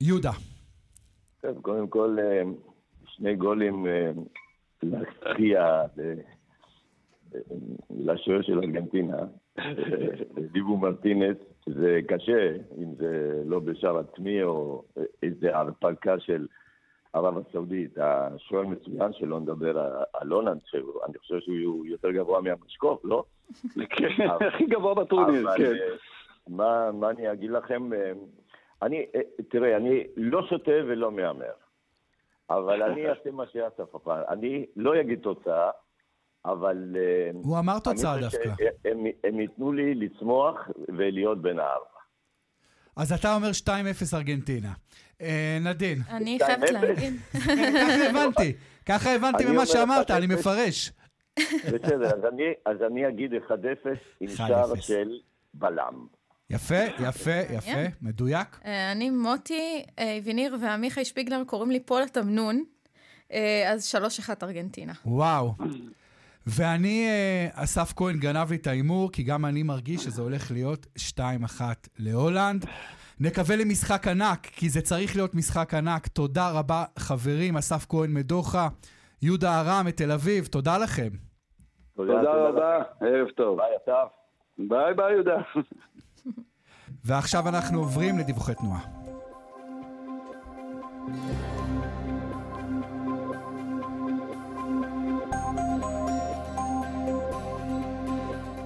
[0.00, 0.32] יהודה.
[1.40, 2.16] טוב, קודם כל,
[3.06, 3.86] שני גולים
[4.90, 5.82] להכריע
[7.90, 9.16] לשוער של ארגנטינה,
[10.52, 14.82] דיבו מרטינס, זה קשה, אם זה לא בשער עצמי או
[15.22, 16.46] איזה הרפקה של
[17.12, 17.98] ערב הסעודית.
[17.98, 19.78] השוער מצוין, שלא נדבר
[20.12, 20.60] על הולנד,
[21.08, 23.24] אני חושב שהוא יותר גבוה מהמשקוף, לא?
[23.90, 25.72] כן, הכי גבוה בטורניר, כן.
[26.48, 27.90] מה, מה אני אגיד לכם?
[28.82, 29.06] אני,
[29.48, 31.52] תראה, אני לא שותה ולא מהמר.
[32.50, 34.22] אבל אני אעשה מה שאסף אמר.
[34.28, 35.70] אני לא אגיד תוצאה,
[36.44, 36.96] אבל...
[36.96, 38.50] אה, הוא אמר תוצאה דווקא.
[38.84, 40.56] הם, הם ייתנו לי לצמוח
[40.88, 41.94] ולהיות בין הארבע.
[42.96, 43.70] אז אתה אומר 2-0
[44.16, 44.72] ארגנטינה.
[45.20, 45.98] אה, נדין.
[46.10, 47.14] אני חייבת להגיד.
[47.32, 48.52] ככה הבנתי.
[48.86, 50.92] ככה הבנתי ממה שאמרת, אני מפרש.
[51.72, 52.10] בסדר,
[52.66, 53.48] אז אני אגיד 1-0
[54.20, 55.20] עם שער של
[55.54, 56.06] בלם.
[56.50, 58.60] יפה, יפה, יפה, מדויק.
[58.64, 59.84] אה, אני מוטי
[60.24, 62.64] ויניר ועמיחי שפיגלר קוראים לי פולה תמנון,
[63.66, 64.92] אז 3-1 ארגנטינה.
[65.06, 65.54] וואו.
[66.46, 70.86] ואני, אה, אסף כהן גנב לי את ההימור, כי גם אני מרגיש שזה הולך להיות
[70.96, 71.60] 2-1
[71.98, 72.64] להולנד.
[73.20, 76.06] נקווה למשחק ענק, כי זה צריך להיות משחק ענק.
[76.06, 77.56] תודה רבה, חברים.
[77.56, 78.68] אסף כהן מדוחה,
[79.22, 81.08] יהודה ארם מתל אביב, תודה לכם.
[81.96, 83.58] תודה, תודה רבה, ערב טוב.
[83.58, 84.08] ביי, אסף.
[84.58, 85.36] ביי ביי, יהודה.
[87.04, 88.80] ועכשיו אנחנו עוברים לדיווחי תנועה.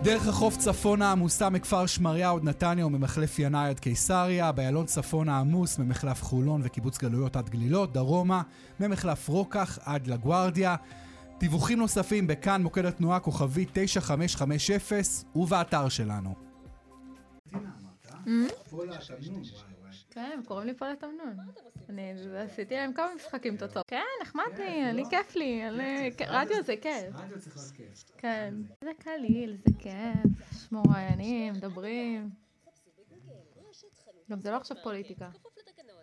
[0.03, 5.79] דרך החוף צפונה עמוסה מכפר שמריהו עד נתניה וממחלף ינאי עד קיסריה, באיילון צפונה עמוס
[5.79, 8.43] ממחלף חולון וקיבוץ גלויות עד גלילות, דרומה,
[8.81, 10.77] ממחלף רוקח עד לגוארדיה.
[11.41, 14.79] דיווחים נוספים בכאן מוקד התנועה כוכבי 9550
[15.37, 16.48] ובאתר שלנו.
[20.11, 21.37] כן, קוראים לי פה לתמנון.
[21.89, 23.87] אני עשיתי להם כמה משחקים תוצאות.
[23.87, 25.63] כן, נחמד לי, לי כיף לי,
[26.29, 27.15] רדיו זה כיף.
[27.15, 28.11] רדיו צריך להיות כיף.
[28.19, 32.31] כן, זה קליל, זה כיף, יש מוראיינים, מדברים.
[34.31, 35.31] גם זה לא עכשיו פוליטיקה.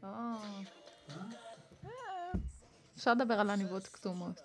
[0.03, 0.35] אה.
[2.95, 4.41] אפשר לדבר על עניבות כתומות.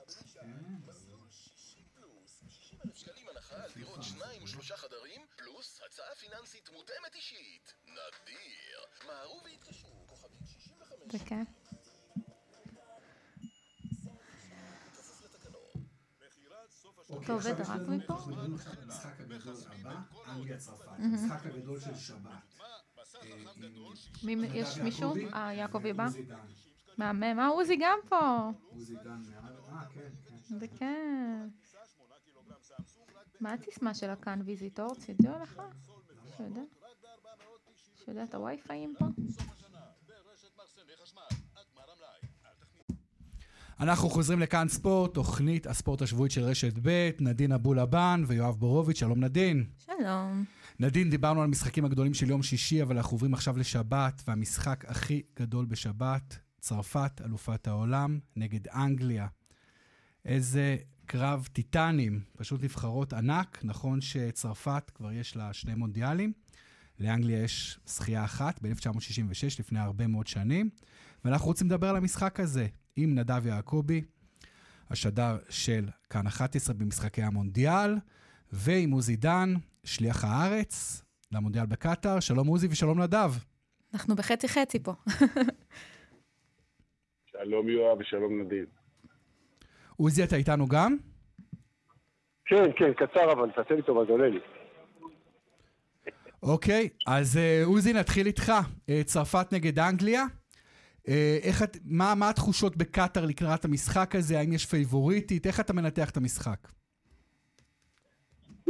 [3.77, 7.60] דירות שניים ושלושה חדרים, פלוס הצעה פיננסית מותאמת אישית.
[11.07, 11.42] דקה.
[17.25, 18.14] אתה עובד רק מפה?
[18.14, 20.87] המשחק הגדול הבא, אנגליה-צרפת.
[20.99, 22.31] המשחק הגדול של שבת.
[24.55, 25.14] יש מישהו?
[25.33, 26.07] אה, יעקב יבא?
[26.99, 27.40] מהמם.
[27.40, 28.51] אה, עוזי גם פה.
[28.70, 29.23] עוזי גם,
[29.73, 30.59] אה, כן, כן.
[30.59, 31.49] זה כן.
[33.40, 34.94] מה הסיסמה של הכאן ויזיטור?
[34.94, 35.62] צידו לך?
[36.37, 36.61] שיודע?
[38.05, 39.05] שיודע את הווי-פיים פה?
[43.81, 48.99] אנחנו חוזרים לכאן ספורט, תוכנית הספורט השבועית של רשת ב', נדין אבו לבן ויואב בורוביץ',
[48.99, 49.65] שלום נדין.
[49.79, 50.45] שלום.
[50.81, 55.23] נדין, דיברנו על המשחקים הגדולים של יום שישי, אבל אנחנו עוברים עכשיו לשבת, והמשחק הכי
[55.39, 59.27] גדול בשבת, צרפת, אלופת העולם, נגד אנגליה.
[60.25, 63.61] איזה קרב טיטנים, פשוט נבחרות ענק.
[63.65, 66.33] נכון שצרפת כבר יש לה שני מונדיאלים,
[67.01, 70.71] לאנגליה יש זכייה אחת ב-1966, לפני הרבה מאוד שנים,
[71.25, 74.03] ואנחנו רוצים לדבר על המשחק הזה עם נדב יעקבי,
[74.91, 77.95] השדר של כאן 11 במשחקי המונדיאל,
[78.53, 82.21] ועם עוזי דן, שליח הארץ למונדיאל בקטאר.
[82.21, 83.31] שלום עוזי ושלום נדב.
[83.95, 84.93] אנחנו בחצי חצי פה.
[87.33, 88.67] שלום יואב ושלום נדין.
[89.97, 90.97] עוזי, אתה איתנו גם?
[92.45, 94.41] כן, כן, קצר אבל, תעשה לי טובה, זה עולה לי.
[96.42, 98.53] אוקיי, אז אה, עוזי, נתחיל איתך.
[98.88, 100.22] אה, צרפת נגד אנגליה.
[101.09, 104.38] אה, איך את, מה, מה התחושות בקטאר לקראת המשחק הזה?
[104.38, 105.46] האם יש פייבוריטית?
[105.46, 106.59] איך אתה מנתח את המשחק?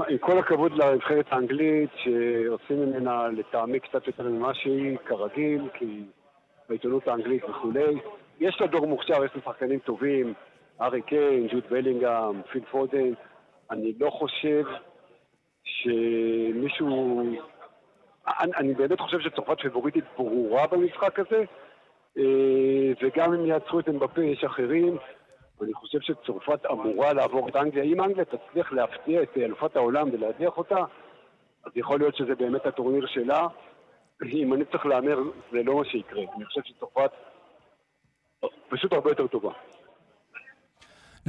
[0.09, 6.05] עם כל הכבוד לנבחרת האנגלית, שעושים ממנה לטעמי קצת יותר ממה שהיא, כרגיל, כי
[6.69, 8.01] בעיתונות האנגלית וכולי.
[8.41, 10.35] יש לה דור מוכשר, יש לה שחקנים טובים,
[10.81, 13.13] ארי קיין, ג'וד בלינגהם, פיל פודן.
[13.71, 14.65] אני לא חושב
[15.65, 17.23] שמישהו...
[18.27, 21.45] אני, אני באמת חושב שצרפת פיבוריטית ברורה במשחק הזה,
[22.19, 24.99] אה, וגם אם יעצרו את אמבפה יש אחרים.
[25.61, 27.85] ואני חושב שצרפת אמורה לעבור את אנגליה.
[27.85, 30.79] אם אנגליה תצליח להפתיע את אלופת העולם ולהדיח אותה,
[31.65, 33.47] אז יכול להיות שזה באמת הטורניר שלה.
[34.33, 35.19] אם אני צריך להמר,
[35.53, 36.23] זה לא מה שיקרה.
[36.37, 37.11] אני חושב שצרפת
[38.69, 39.53] פשוט הרבה יותר טובה.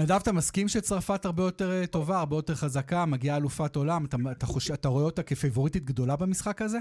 [0.04, 4.06] נדב, אתה מסכים שצרפת הרבה יותר אה, טובה, הרבה יותר חזקה, מגיעה אלופת עולם?
[4.06, 4.72] אתה, אתה, חוש...
[4.72, 6.78] אתה רואה אותה כפייבוריטית גדולה במשחק הזה?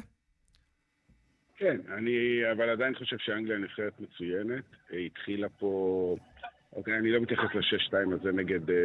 [1.57, 2.17] כן, אני
[2.53, 4.65] אבל עדיין חושב שאנגליה נבחרת מצוינת.
[4.91, 6.17] היא התחילה פה...
[6.73, 8.77] אוקיי, אני לא מתייחס ל-6-2 הזה נגד אה,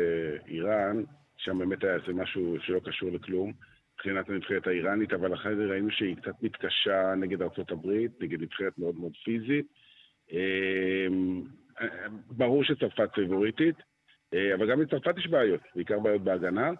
[0.47, 1.03] איראן,
[1.37, 3.53] שם באמת היה איזה משהו שלא קשור לכלום,
[3.93, 8.95] מבחינת הנבחרת האיראנית, אבל אחרי זה ראינו שהיא קצת מתקשה נגד ארה"ב, נגד נבחרת מאוד
[8.99, 9.65] מאוד פיזית.
[10.33, 11.07] אה,
[12.27, 13.94] ברור שצרפת פיבוריטית, אה,
[14.33, 16.71] אבל גם לצרפת יש בעיות, בעיקר בעיות בהגנה,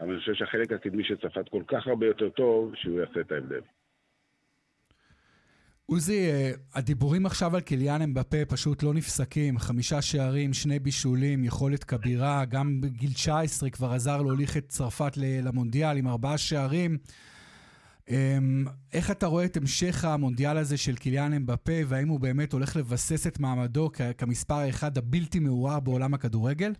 [0.00, 3.32] אבל אני חושב שהחלק הקדמי של צרפת כל כך הרבה יותר טוב, שהוא יעשה את
[3.32, 3.60] ההבדל.
[5.86, 9.58] עוזי, אה, הדיבורים עכשיו על קיליאן אמבפה פשוט לא נפסקים.
[9.58, 15.96] חמישה שערים, שני בישולים, יכולת כבירה, גם בגיל 19 כבר עזר להוליך את צרפת למונדיאל
[15.96, 16.98] עם ארבעה שערים.
[18.10, 22.76] אמ, איך אתה רואה את המשך המונדיאל הזה של קיליאן אמבפה, והאם הוא באמת הולך
[22.76, 26.72] לבסס את מעמדו כמספר האחד הבלתי מעורר בעולם הכדורגל?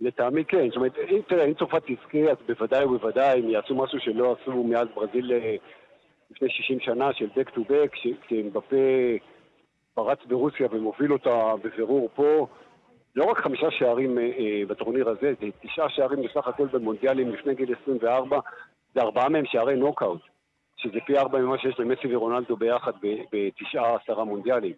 [0.00, 4.00] לטעמי כן, זאת אומרת, אם תראה, אם צרפת תזכה, אז בוודאי ובוודאי הם יעשו משהו
[4.00, 5.56] שלא עשו מאז ברזיל אה,
[6.30, 8.76] לפני 60 שנה של back to back, כשאמבפה
[9.94, 12.46] פרץ ברוסיה ומוביל אותה בבירור פה.
[13.16, 17.54] לא רק חמישה שערים אה, אה, בטורניר הזה, זה תשעה שערים בסך הכל במונדיאלים לפני
[17.54, 18.40] גיל 24,
[18.94, 20.20] זה ארבעה מהם שערי נוקאוט,
[20.76, 22.92] שזה פי ארבע ממה שיש למסי ורונלדו ביחד
[23.32, 24.72] בתשעה עשרה מונדיאלים.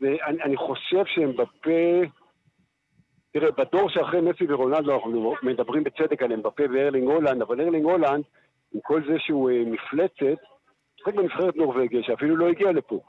[0.00, 2.02] ואני אני חושב שאמבפה,
[3.32, 8.24] תראה, בדור שאחרי מסי ורונלדו אנחנו מדברים בצדק על אמבפה וארלינג הולנד, אבל ארלינג הולנד
[8.74, 10.42] עם כל זה שהוא אה, מפלצת,
[10.98, 13.00] משחק בנבחרת נורבגיה, שאפילו לא הגיע לפה.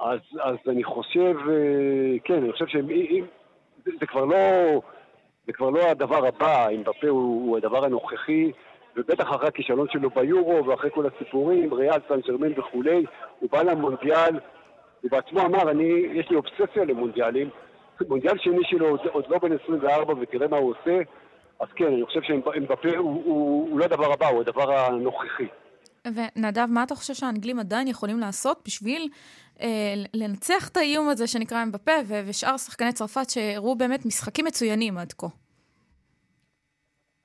[0.00, 3.24] אז, אז אני חושב, אה, כן, אני חושב שאם...
[3.84, 4.36] זה, זה כבר לא...
[5.46, 8.50] זה כבר לא הדבר הבא, אם בפה הוא, הוא הדבר הנוכחי,
[8.96, 13.04] ובטח אחרי הכישלון שלו ביורו, ואחרי כל הסיפורים, ריאל סן ג'רמן וכולי,
[13.40, 14.38] הוא בא למונדיאל,
[15.00, 17.50] הוא בעצמו אמר, אני, יש לי אובססיה למונדיאלים,
[18.08, 20.98] מונדיאל שני שלו עוד, עוד לא בן 24 ותראה מה הוא עושה,
[21.60, 25.46] אז כן, אני חושב שאמבפה הוא, הוא, הוא לא הדבר הבא, הוא הדבר הנוכחי.
[26.04, 29.08] ונדב, מה אתה חושב שהאנגלים עדיין יכולים לעשות בשביל
[29.60, 31.92] אה, לנצח את האיום הזה שנקרא אמבפה,
[32.26, 35.26] ושאר שחקני צרפת שהראו באמת משחקים מצוינים עד כה.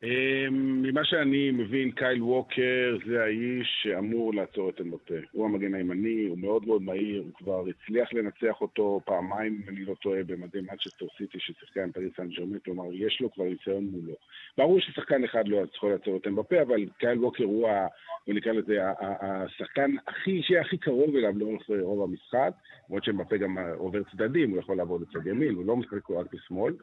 [0.06, 5.14] אמ, ממה שאני מבין, קייל ווקר זה האיש שאמור לעצור את אמבפה.
[5.32, 9.86] הוא המגן הימני, הוא מאוד מאוד מהיר, הוא כבר הצליח לנצח אותו פעמיים, אם אני
[9.86, 13.86] לא טועה, במדי מנצ'סטר סיטי ששיחקה עם פריז סן ז'רמן, כלומר, יש לו כבר ניסיון
[13.86, 14.14] מולו.
[14.58, 17.88] ברור ששחקן אחד לא יכול לעצור את אמבפה, אבל קייל ווקר הוא, ה,
[18.28, 22.52] נקרא לזה, השחקן הכי, שיהיה הכי קרוב אליו לאורך רוב המשחק,
[22.90, 26.74] למרות שאמבפה גם עובר צדדים, הוא יכול לעבוד לצד ימין, הוא לא משחק רק בשמאל.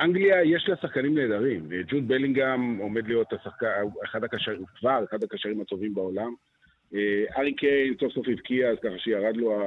[0.00, 3.66] אנגליה יש לה שחקנים נהדרים, ג'וד בלינגהם עומד להיות השחקן,
[4.04, 6.34] אחד הקשרים, כבר אחד הקשרים הטובים בעולם.
[6.94, 9.62] אה, ארי קיין סוף סוף הבקיע, אז ככה שירד לו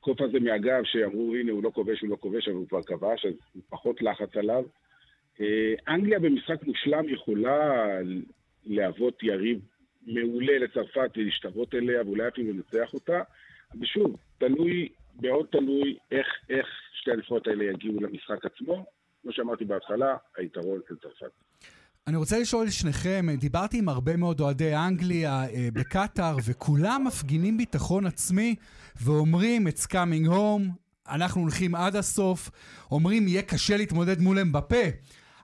[0.00, 3.26] הקוף הזה מהגב, שאמרו, הנה, הוא לא כובש, הוא לא כובש, אבל הוא כבר כבש,
[3.26, 3.32] אז
[3.68, 4.64] פחות לחץ עליו.
[5.40, 7.86] אה, אנגליה במשחק מושלם יכולה
[8.66, 9.60] להוות יריב
[10.06, 13.22] מעולה לצרפת ולהשתוות אליה, ואולי אפילו לנצח אותה.
[13.80, 14.88] ושוב, תלוי,
[15.22, 18.84] מאוד תלוי איך, איך שתי הנבחרות האלה יגיעו למשחק עצמו.
[19.22, 21.32] כמו שאמרתי בהתחלה, היתרון של צרפת.
[22.06, 28.06] אני רוצה לשאול שניכם, דיברתי עם הרבה מאוד אוהדי אנגליה אה, בקטאר, וכולם מפגינים ביטחון
[28.06, 28.54] עצמי
[29.02, 32.50] ואומרים, it's coming home, אנחנו הולכים עד הסוף,
[32.90, 34.84] אומרים, יהיה קשה להתמודד מול אמבפה.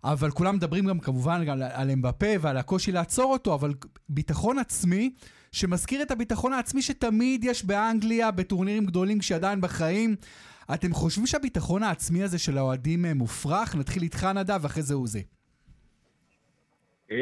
[0.05, 3.75] אבל כולם מדברים גם כמובן על, על אמבפה ועל הקושי לעצור אותו, אבל
[4.09, 5.15] ביטחון עצמי,
[5.53, 10.17] שמזכיר את הביטחון העצמי שתמיד יש באנגליה, בטורנירים גדולים כשעדיין בחיים.
[10.75, 13.77] אתם חושבים שהביטחון העצמי הזה של האוהדים אה, מופרך?
[13.77, 15.25] נתחיל איתך נדב, ואחרי זה עוזי.
[17.11, 17.17] אמ,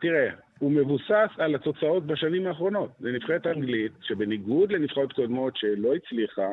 [0.00, 2.90] תראה, הוא מבוסס על התוצאות בשנים האחרונות.
[3.00, 6.48] זה נבחרת אנגלית, שבניגוד לנבחרות קודמות שלא הצליחה,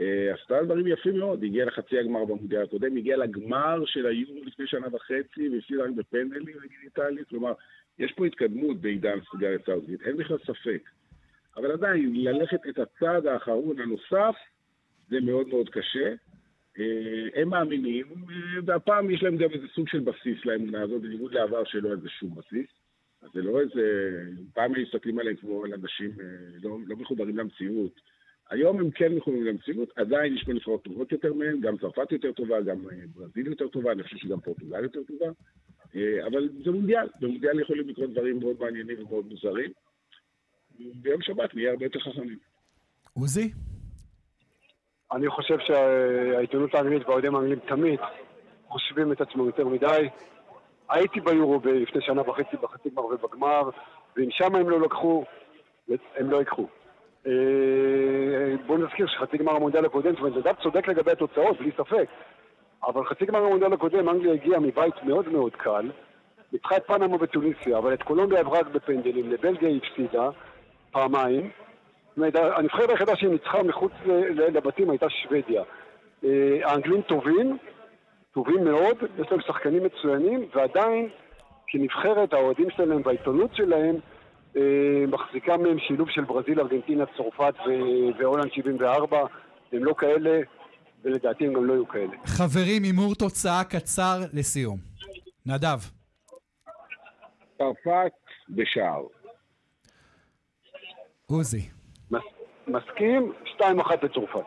[0.00, 1.44] אה, עשתה דברים יפים מאוד.
[1.44, 6.56] הגיעה לחצי הגמר במונדיאל הקודם, הגיעה לגמר של היורו לפני שנה וחצי, והפסידה רק בפנדלים
[6.64, 7.24] נגד איטליה.
[7.24, 7.52] כלומר,
[7.98, 10.90] יש פה התקדמות בעידן של סאות'גייט, אין בכלל ספק.
[11.56, 14.34] אבל עדיין, ללכת את הצעד האחרון הנוסף,
[15.12, 16.14] זה מאוד מאוד קשה.
[16.78, 21.34] אה, הם מאמינים, אה, והפעם יש להם גם איזה סוג של בסיס לאמונה הזאת, בניגוד
[21.34, 22.66] לעבר שלא היה שום בסיס.
[23.22, 24.12] אז זה לא איזה...
[24.54, 26.26] פעם הם מסתכלים עליהם כמו על אנשים אה,
[26.62, 28.00] לא, לא מחוברים למציאות.
[28.50, 32.60] היום הם כן מחוברים למציאות, עדיין יש פה טובות יותר מהם, גם צרפת יותר טובה,
[32.60, 35.26] גם ברזיל יותר טובה, אני חושב שגם פורטוגל יותר טובה.
[36.26, 39.70] אבל זה מונדיאל, במונדיאל יכולים לקרות דברים מאוד מעניינים ומאוד מוזרים.
[40.78, 42.38] ביום שבת נהיה הרבה יותר חכמים.
[43.12, 43.52] עוזי?
[45.14, 48.00] אני חושב שהעיתונות האנגלית והאוהדים האנגלים תמיד
[48.68, 50.08] חושבים את עצמם יותר מדי.
[50.88, 53.70] הייתי ביורו לפני שנה וחצי בחצי גמר ובגמר,
[54.16, 55.24] ואם שם הם לא לקחו,
[55.88, 56.66] הם לא ייקחו.
[57.26, 57.32] אה,
[58.66, 62.08] בואו נזכיר שחצי גמר המונדיאל הקודם, זאת אומרת, נדב צודק לגבי התוצאות, בלי ספק,
[62.86, 65.90] אבל חצי גמר המונדיאל הקודם, אנגליה הגיעה מבית מאוד מאוד קל,
[66.52, 70.30] ניצחה את פנמה בתוניסיה, אבל את קולומביה עברה בפנדלים, לבלגיה היא הפסידה
[70.90, 71.50] פעמיים,
[72.16, 73.92] הנבחרת היחידה שהיא ניצחה מחוץ
[74.36, 75.62] לבתים הייתה שוודיה.
[76.24, 76.30] אה,
[76.64, 77.58] האנגלים טובים,
[78.34, 81.08] טובים מאוד, יש להם שחקנים מצוינים, ועדיין
[81.66, 83.96] כנבחרת האוהדים שלהם והעיתונות שלהם
[84.56, 84.62] אה,
[85.08, 87.54] מחזיקה מהם שילוב של ברזיל, ארגנטינה, צרפת
[88.18, 89.18] והולנד 74,
[89.72, 90.40] הם לא כאלה,
[91.04, 92.16] ולדעתי הם גם לא יהיו כאלה.
[92.26, 94.78] חברים, הימור תוצאה קצר לסיום.
[95.46, 95.78] נדב.
[97.58, 98.12] צרפת
[98.48, 99.02] בשער.
[101.26, 101.81] עוזי.
[102.68, 103.62] מסכים, 2-1
[104.02, 104.44] לצרפת.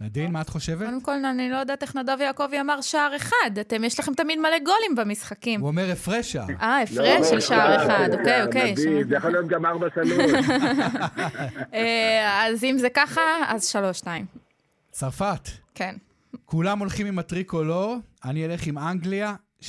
[0.00, 0.86] נדין, מה את חושבת?
[0.86, 3.58] קודם כל, אני לא יודעת איך נדב יעקבי אמר שער אחד.
[3.60, 5.60] אתם, יש לכם תמיד מלא גולים במשחקים.
[5.60, 6.46] הוא אומר הפרש שער.
[6.60, 8.72] אה, הפרש של שער אחד, אוקיי, אוקיי.
[8.72, 9.68] נדין, זה יכול להיות גם 4-3.
[11.74, 14.06] אה, אז אם זה ככה, אז 3-2.
[14.90, 15.48] צרפת.
[15.74, 15.94] כן.
[16.44, 19.64] כולם הולכים עם הטריקולור, אני אלך עם אנגליה, 2-1.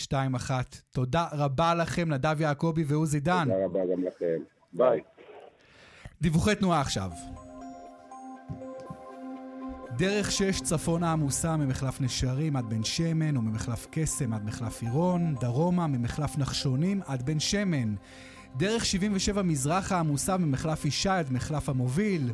[0.94, 3.44] תודה רבה לכם, נדב יעקבי ועוזי דן.
[3.44, 4.38] תודה רבה גם לכם.
[4.74, 5.00] ביי.
[6.22, 7.12] דיווחי תנועה עכשיו.
[9.98, 15.88] דרך שש צפונה עמוסה ממחלף נשרים עד בן שמן וממחלף קסם עד מחלף עירון, דרומה
[15.88, 17.96] ממחלף נחשונים עד בן שמן.
[18.58, 22.32] דרך 77 מזרחה עמוסה ממחלף ישי עד מחלף המוביל.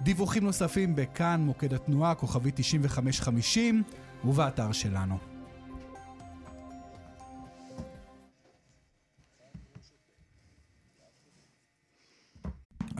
[0.00, 3.82] דיווחים נוספים בכאן מוקד התנועה, כוכבי 9550
[4.24, 5.37] ובאתר שלנו.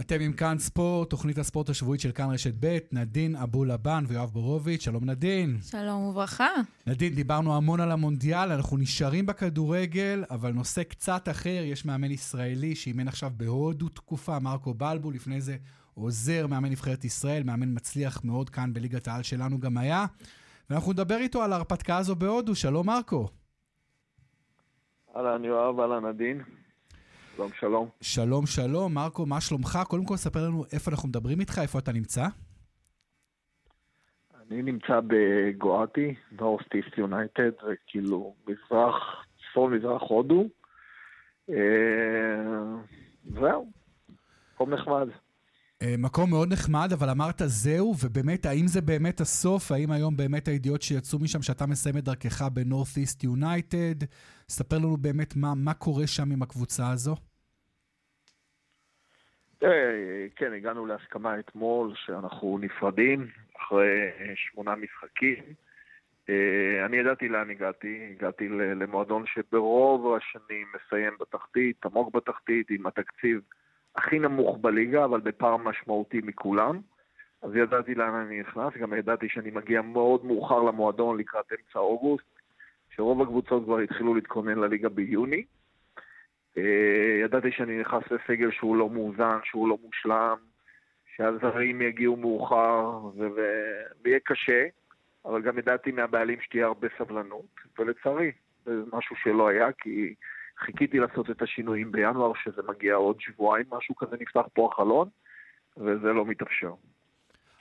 [0.09, 4.31] אתם עם כאן ספורט, תוכנית הספורט השבועית של כאן רשת ב', נדין אבו לבן ויואב
[4.31, 5.57] בורוביץ', שלום נדין.
[5.62, 6.49] שלום וברכה.
[6.87, 12.74] נדין, דיברנו המון על המונדיאל, אנחנו נשארים בכדורגל, אבל נושא קצת אחר, יש מאמן ישראלי
[12.74, 15.57] שאימן עכשיו בהודו תקופה, מרקו בלבו, לפני זה
[15.95, 20.07] עוזר מאמן נבחרת ישראל, מאמן מצליח מאוד כאן בליגת העל שלנו גם היה,
[20.70, 23.28] ואנחנו נדבר איתו על ההרפתקה הזו בהודו, שלום מרקו.
[25.16, 26.43] אהלן יואב, אהלן נדין.
[27.39, 27.89] שלום, שלום.
[28.01, 28.95] שלום, שלום.
[28.95, 29.78] מרקו, מה שלומך?
[29.89, 32.26] קודם כל, ספר לנו איפה אנחנו מדברים איתך, איפה אתה נמצא.
[34.41, 38.95] אני נמצא בגואטי, נורסט איסט יונייטד, זה כאילו מזרח,
[39.39, 40.45] צפון מזרח הודו.
[41.51, 41.55] אה,
[43.24, 43.70] זהו,
[44.55, 45.09] מקום נחמד.
[45.82, 49.72] אה, מקום מאוד נחמד, אבל אמרת זהו, ובאמת, האם זה באמת הסוף?
[49.72, 54.05] האם היום באמת הידיעות שיצאו משם, שאתה מסיים את דרכך בנורת' איסט יונייטד?
[54.49, 57.14] ספר לנו באמת מה, מה קורה שם עם הקבוצה הזו.
[59.62, 65.44] אה, כן, הגענו להסכמה אתמול שאנחנו נפרדים אחרי שמונה משחקים.
[66.28, 73.40] אה, אני ידעתי לאן הגעתי, הגעתי למועדון שברוב השנים מסיים בתחתית, עמוק בתחתית, עם התקציב
[73.96, 76.80] הכי נמוך בליגה, אבל בפער משמעותי מכולם.
[77.42, 82.40] אז ידעתי לאן אני נכנס, גם ידעתי שאני מגיע מאוד מאוחר למועדון לקראת אמצע אוגוסט,
[82.90, 85.44] שרוב הקבוצות כבר התחילו להתכונן לליגה ביוני.
[86.59, 90.36] אה, ידעתי שאני נכנס לסגל שהוא לא מאוזן, שהוא לא מושלם,
[91.16, 93.00] שהזרים יגיעו מאוחר
[94.02, 94.66] ויהיה קשה,
[95.24, 98.32] אבל גם ידעתי מהבעלים שתהיה הרבה סבלנות, ולצערי,
[98.64, 100.14] זה משהו שלא היה, כי
[100.59, 105.09] חיכיתי לעשות את השינויים בינואר, שזה מגיע עוד שבועיים, משהו כזה נפתח פה החלון,
[105.76, 106.72] וזה לא מתאפשר.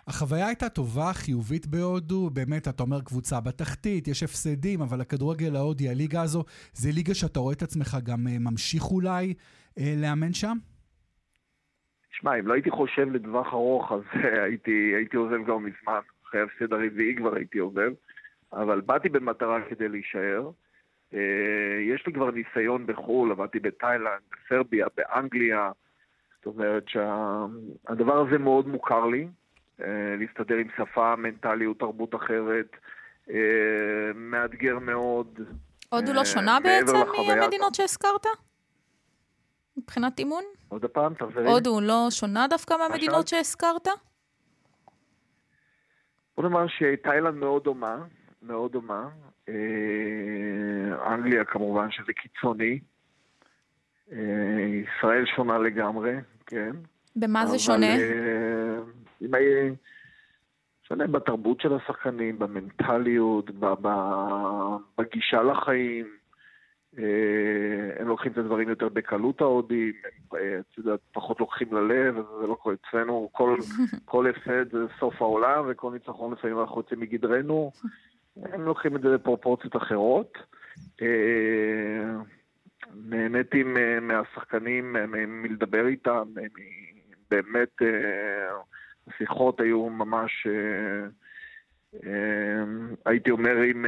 [0.08, 5.90] החוויה הייתה טובה, חיובית בהודו, באמת, אתה אומר קבוצה בתחתית, יש הפסדים, אבל הכדורגל ההודי,
[5.90, 6.44] הליגה הזו,
[6.74, 9.34] זה ליגה שאתה רואה את עצמך גם אה, ממשיך אולי
[9.80, 10.58] אה, לאמן שם?
[12.12, 14.02] שמע, אם לא הייתי חושב לטווח ארוך, אז
[14.46, 16.00] הייתי, הייתי עוזב גם מזמן.
[16.28, 17.92] אחרי ההפסד הרביעי כבר הייתי עוזב,
[18.54, 20.50] אבל באתי במטרה כדי להישאר.
[21.14, 25.72] אה, יש לי כבר ניסיון בחו"ל, עבדתי בתאילנד, בסרביה, באנגליה.
[26.38, 29.28] זאת אומרת שהדבר הזה מאוד מוכר לי, אה,
[30.20, 32.76] להסתדר עם שפה, מנטליות, תרבות אחרת,
[33.30, 33.36] אה,
[34.16, 35.40] מאתגר מאוד.
[35.90, 36.94] הודו לא שונה בעצם
[37.28, 38.26] מהמדינות שהזכרת?
[39.78, 40.44] מבחינת אימון?
[40.70, 41.52] עוד פעם, תחזרי.
[41.52, 43.88] הודו לא שונה דווקא מהמדינות שהזכרת?
[46.38, 47.98] בוא נאמר שתאילנד מאוד דומה,
[48.42, 49.10] מאוד דומה.
[49.50, 52.80] אה, אנגליה כמובן שזה קיצוני.
[54.12, 54.18] אה,
[54.84, 56.16] ישראל שונה לגמרי,
[56.46, 56.72] כן.
[57.16, 57.96] במה זה שונה?
[59.22, 59.36] אם
[60.88, 63.52] שונה בתרבות של השחקנים, במנטליות,
[64.98, 66.18] בגישה לחיים.
[66.98, 67.04] אה,
[68.00, 72.56] הם לוקחים את הדברים יותר בקלות ההודים, הם את יודעת, פחות לוקחים ללב, זה לא
[72.56, 73.58] קורה אצלנו, כל,
[74.06, 77.72] כל הפסד זה סוף העולם, וכל ניצחון לפעמים אנחנו יוצאים מגדרנו.
[78.54, 80.38] הם לוקחים את זה בפרופורציות אחרות.
[81.02, 81.08] אה,
[82.96, 83.64] נהניתי
[84.02, 84.96] מהשחקנים,
[85.28, 86.34] מלדבר איתם,
[87.32, 87.82] באמת
[89.08, 90.48] השיחות היו ממש,
[93.06, 93.86] הייתי אומר, עם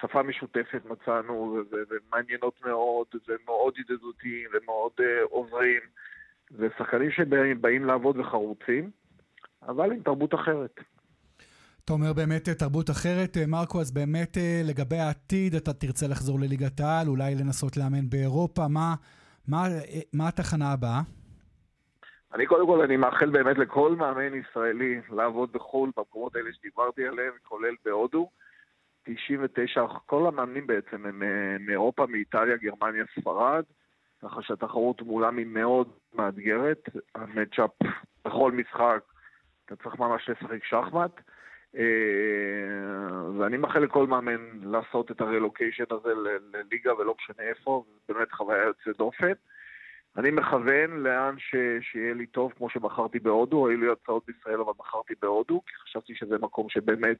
[0.00, 4.92] שפה משותפת מצאנו, ומעניינות מאוד, ומאוד ידידותיים ומאוד
[5.30, 5.80] עוזרים,
[6.52, 8.90] ושחקנים שבאים לעבוד וחרוצים,
[9.68, 10.80] אבל עם תרבות אחרת.
[11.84, 16.08] אתה אומר באמת אה, תרבות אחרת, אה, מרקו, אז באמת אה, לגבי העתיד, אתה תרצה
[16.08, 18.94] לחזור לליגת העל, אולי לנסות לאמן באירופה, מה,
[19.48, 19.68] מה,
[20.12, 21.00] מה התחנה הבאה?
[22.34, 27.32] אני קודם כל, אני מאחל באמת לכל מאמן ישראלי לעבוד בחו"ל, במקומות האלה שדיברתי עליהם,
[27.42, 28.30] כולל בהודו.
[29.04, 31.22] 99, כל המאמנים בעצם הם
[31.60, 33.64] מאירופה, מאיטליה, גרמניה, ספרד,
[34.22, 36.88] ככה שהתחרות מולם היא מאוד מאתגרת.
[37.14, 37.70] המצ'אפ
[38.24, 39.00] בכל משחק,
[39.64, 41.20] אתה צריך ממש לשחק שחמט.
[41.76, 41.82] אה,
[43.38, 46.12] ואני מאחל לכל מאמן לעשות את הרלוקיישן הזה
[46.52, 49.32] לליגה ולא משנה איפה, באמת חוויה יוצאת דופן.
[50.16, 51.54] אני מכוון לאן ש...
[51.80, 56.14] שיהיה לי טוב, כמו שבחרתי בהודו, היו לי הצעות בישראל, אבל בחרתי בהודו, כי חשבתי
[56.14, 57.16] שזה מקום שבאמת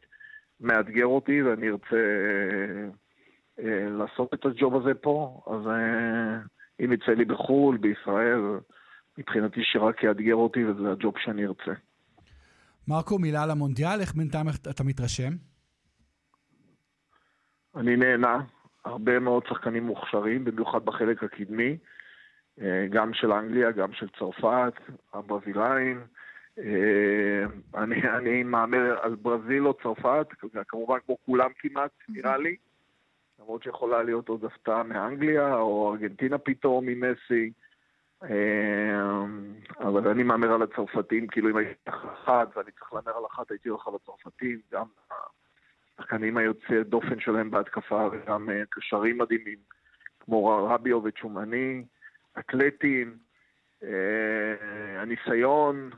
[0.61, 2.89] מאתגר אותי ואני ארצה אה,
[3.59, 5.43] אה, לעשות את הג'וב הזה פה.
[5.47, 6.39] אז אה,
[6.85, 8.41] אם יצא לי בחו"ל, בישראל,
[9.19, 11.73] מבחינתי שרק יאתגר אותי וזה הג'וב שאני ארצה.
[12.89, 15.33] מרקו, מילה על המונדיאל, איך בינתיים אתה מתרשם?
[17.77, 18.41] אני נהנה,
[18.85, 21.77] הרבה מאוד שחקנים מוכשרים, במיוחד בחלק הקדמי,
[22.91, 24.73] גם של אנגליה, גם של צרפת,
[25.13, 26.01] הברזילאים.
[26.59, 27.45] אה,
[27.75, 30.27] אני, אני מהמר על ברזיל או צרפת,
[30.69, 32.57] כמובן כמו כולם כמעט, נראה לי.
[33.39, 37.53] למרות שיכולה להיות עוד הפתעה מאנגליה, או ארגנטינה פתאום עם מסי.
[38.23, 39.25] אה,
[39.81, 43.51] אבל אני מהמר על הצרפתים, כאילו אם הייתי צריך אחת ואני צריך להמר על אחת,
[43.51, 44.87] הייתי הולך על הצרפתים, גם
[45.99, 49.59] השחקנים היוצאי דופן שלהם בהתקפה וגם אה, קשרים מדהימים,
[50.21, 51.85] כמו רביו וצ'ומני,
[52.39, 53.17] אתלטים,
[53.83, 53.89] אה,
[55.03, 55.91] הניסיון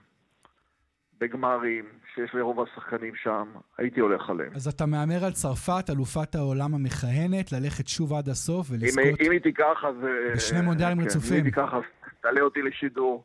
[1.20, 1.84] בגמרים,
[2.14, 4.52] שיש לרוב השחקנים שם, הייתי הולך עליהם.
[4.54, 9.04] אז אתה מהמר על צרפת, אלופת העולם המכהנת, ללכת שוב עד הסוף ולזכות...
[9.04, 9.94] אם, אם היא תיקח אז...
[10.34, 11.38] בשני מונדיאלים כן, רצופים.
[11.38, 11.82] אם היא תיקח אז...
[12.20, 13.24] תעלה אותי לשידור.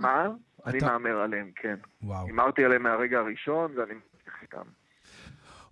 [0.00, 0.28] מה?
[0.66, 1.76] אני מהמר עליהם, כן.
[2.02, 2.26] וואו.
[2.26, 4.62] הימרתי עליהם מהרגע הראשון, ואני מצליח איתם.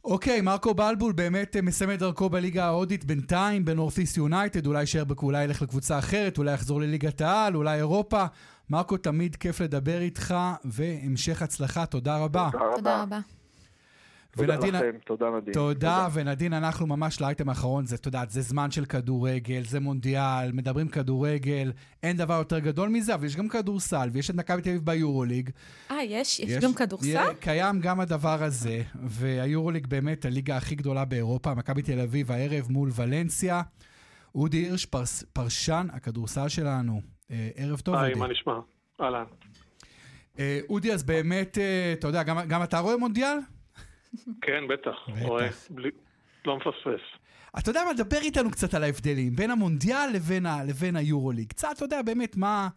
[0.05, 5.03] אוקיי, מרקו בלבול באמת אה, מסיים את דרכו בליגה ההודית בינתיים בנורת'יסט יונייטד, אולי יישאר,
[5.23, 8.25] אולי ילך לקבוצה אחרת, אולי יחזור לליגת העל, אולי אירופה.
[8.71, 10.35] מרקו, תמיד כיף לדבר איתך,
[10.65, 12.49] והמשך הצלחה, תודה רבה.
[12.77, 13.19] תודה רבה.
[14.37, 14.57] תודה.
[14.57, 15.55] תודה ונדין, לכם, תודה נדין.
[15.55, 20.53] תודה, תודה, ונדין, אנחנו ממש לאייטם האחרון, זה, יודעת, זה זמן של כדורגל, זה מונדיאל,
[20.53, 21.73] מדברים כדורגל,
[22.03, 25.51] אין דבר יותר גדול מזה, אבל יש גם כדורסל, ויש את מכבי תל אביב ביורוליג.
[25.91, 26.41] אה, יש?
[26.41, 26.51] יש?
[26.51, 27.35] יש גם כדורסל?
[27.41, 32.91] קיים גם הדבר הזה, והיורוליג באמת הליגה הכי גדולה באירופה, מכבי תל אביב הערב מול
[32.97, 33.63] ולנסיה.
[34.35, 37.01] אודי הירש, פרס, פרשן הכדורסל שלנו.
[37.31, 38.07] אה, ערב טוב, אודי.
[38.07, 38.53] היי, מה נשמע?
[39.01, 39.25] אהלן.
[40.39, 43.39] אה, אודי, אז באמת, אה, אתה יודע, גם, גם אתה רואה מונדיאל?
[44.41, 45.09] כן, בטח.
[45.71, 45.91] בלי...
[46.47, 47.01] לא מפספס.
[47.59, 51.49] אתה יודע מה, דבר איתנו קצת על ההבדלים בין המונדיאל לבין, ה, לבין היורוליג.
[51.49, 52.69] קצת, אתה יודע, באמת, מה,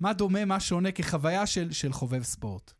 [0.00, 2.72] מה דומה, מה שונה כחוויה של, של חובב ספורט.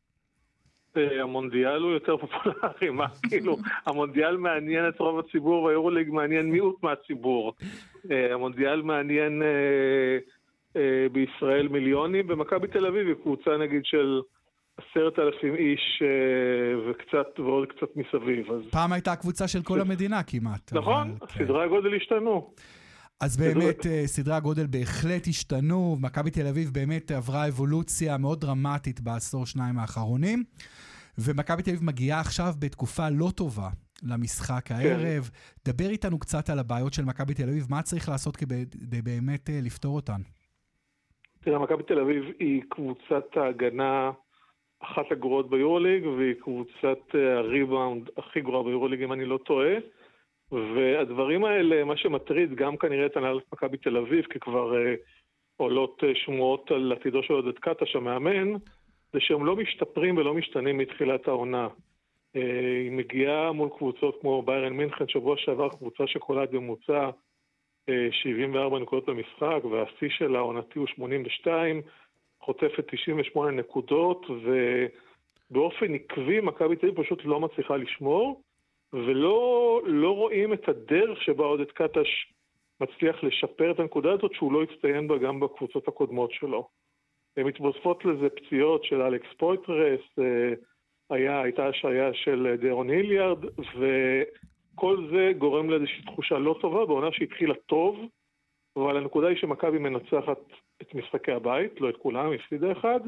[0.96, 6.82] אה, המונדיאל הוא יותר פופולרי, מה כאילו, המונדיאל מעניין את רוב הציבור והיורוליג מעניין מיעוט
[6.82, 7.54] מהציבור.
[8.10, 14.20] אה, המונדיאל מעניין אה, בישראל מיליונים, ומכבי תל אביב היא קבוצה נגיד של
[14.76, 18.50] עשרת אלפים איש אה, וקצת, ועוד קצת מסביב.
[18.50, 18.60] אז...
[18.70, 20.72] פעם הייתה קבוצה של כל המדינה כמעט.
[20.72, 21.44] נכון, אבל, כן.
[21.44, 22.54] סדרי הגודל השתנו.
[23.20, 29.00] אז באמת אה, סדרי הגודל בהחלט השתנו, מכבי תל אביב באמת עברה אבולוציה מאוד דרמטית
[29.00, 30.44] בעשור שניים האחרונים,
[31.18, 33.68] ומכבי תל אביב מגיעה עכשיו בתקופה לא טובה
[34.02, 34.74] למשחק כן.
[34.74, 35.30] הערב.
[35.64, 35.72] כן.
[35.72, 38.64] דבר איתנו קצת על הבעיות של מכבי תל אביב, מה צריך לעשות כדי
[39.04, 40.20] באמת אה, לפתור אותן?
[41.40, 44.10] תראה, מכבי תל אביב היא קבוצת ההגנה
[44.82, 49.74] אחת הגרועות ביורוליג, והיא קבוצת אה, הריבאונד הכי גרועה ביורוליג, אם אני לא טועה.
[50.52, 54.76] והדברים האלה, מה שמטריד גם כנראה את הנהלת מכבי תל אביב, כי כבר uh,
[55.56, 58.52] עולות uh, שמועות על עתידו של עודד קטש המאמן,
[59.12, 61.68] זה שהם לא משתפרים ולא משתנים מתחילת העונה.
[62.36, 62.40] Uh,
[62.82, 67.10] היא מגיעה מול קבוצות כמו ביירן מינכן, שבוע שעבר קבוצה שקולעת בממוצע
[67.90, 71.82] uh, 74 נקודות במשחק, והשיא של העונתי הוא 82,
[72.42, 74.26] חוטפת 98 נקודות,
[75.50, 78.42] ובאופן עקבי מכבי תל אביב פשוט לא מצליחה לשמור,
[78.92, 82.32] ולא לא רואים את הדרך שבה עודד קטש
[82.80, 86.68] מצליח לשפר את הנקודה הזאת, שהוא לא הצטיין בה גם בקבוצות הקודמות שלו.
[87.36, 90.52] הן מתווספות לזה פציעות של אלכס פויטרס, אה,
[91.10, 97.54] היה, הייתה השעיה של דרון היליארד, וכל זה גורם לאיזושהי תחושה לא טובה בעונה שהתחילה
[97.66, 97.96] טוב,
[98.76, 100.38] אבל הנקודה היא שמכבי מנצחת
[100.82, 103.00] את משחקי הבית, לא את כולם, הפסידה אחד,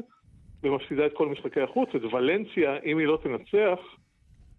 [0.63, 1.89] ומפסידה את כל משחקי החוץ.
[1.95, 3.79] את ולנסיה, אם היא לא תנצח,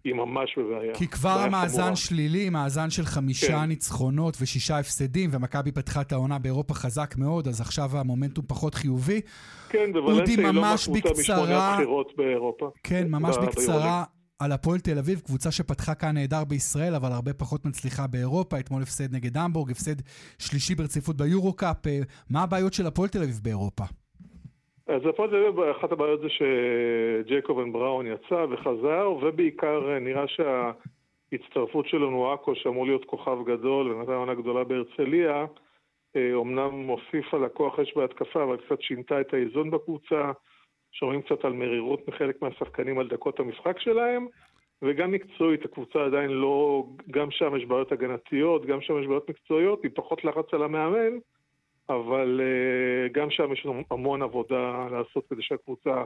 [0.03, 0.93] היא ממש בבעיה.
[0.95, 1.95] כי כבר המאזן חמורה.
[1.95, 3.63] שלילי, מאזן של חמישה כן.
[3.63, 9.21] ניצחונות ושישה הפסדים, ומכבי פתחה את העונה באירופה חזק מאוד, אז עכשיו המומנטום פחות חיובי.
[9.69, 12.69] כן, וולנסיה היא לא מהקבוצה משמונה הבחירות באירופה.
[12.83, 14.03] כן, ממש בקצרה.
[14.39, 18.59] על הפועל תל אביב, קבוצה שפתחה כאן נהדר בישראל, אבל הרבה פחות מצליחה באירופה.
[18.59, 20.01] אתמול הפסד נגד המבורג, הפסד
[20.39, 21.87] שלישי ברציפות ביורו-קאפ.
[21.87, 21.99] אה,
[22.33, 23.83] מה הבעיות של הפועל תל אביב באירופה?
[24.87, 31.87] אז הפועל תל אביב, אחת הבעיות זה שג'ייקובן בראון יצא וחזר, ובעיקר אה, נראה שההצטרפות
[31.87, 35.45] של אונואקו, שאמור להיות כוכב גדול ונתן עונה גדולה בהרצליה,
[36.33, 40.31] אומנם אה, מוסיפה לכוח אש בהתקפה, אבל קצת שינתה את האיזון בקבוצה.
[40.99, 44.27] שומעים קצת על מרירות מחלק מהשחקנים על דקות המשחק שלהם,
[44.81, 49.83] וגם מקצועית, הקבוצה עדיין לא, גם שם יש בעיות הגנתיות, גם שם יש בעיות מקצועיות,
[49.83, 51.17] עם פחות לחץ על המאמן,
[51.89, 56.03] אבל uh, גם שם יש המון עבודה לעשות כדי שהקבוצה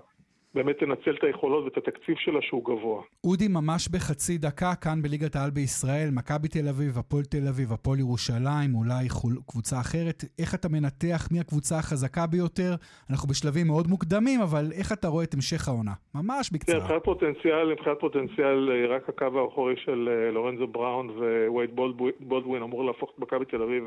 [0.56, 3.02] באמת תנצל את היכולות ואת התקציב שלה שהוא גבוה.
[3.24, 8.00] אודי, ממש בחצי דקה, כאן בליגת העל בישראל, מכבי תל אביב, הפועל תל אביב, הפועל
[8.00, 10.24] ירושלים, אולי חול, קבוצה אחרת.
[10.40, 12.72] איך אתה מנתח מי הקבוצה החזקה ביותר?
[13.10, 15.94] אנחנו בשלבים מאוד מוקדמים, אבל איך אתה רואה את המשך העונה?
[16.16, 16.80] ממש בקצרה.
[16.80, 21.10] מבחינת פוטנציאל, מבחינת פוטנציאל, אה, רק הקו האחורי של אה, לורנזו בראון
[21.48, 21.72] ווייד
[22.20, 23.84] בולדווין אמור להפוך את מכבי תל אביב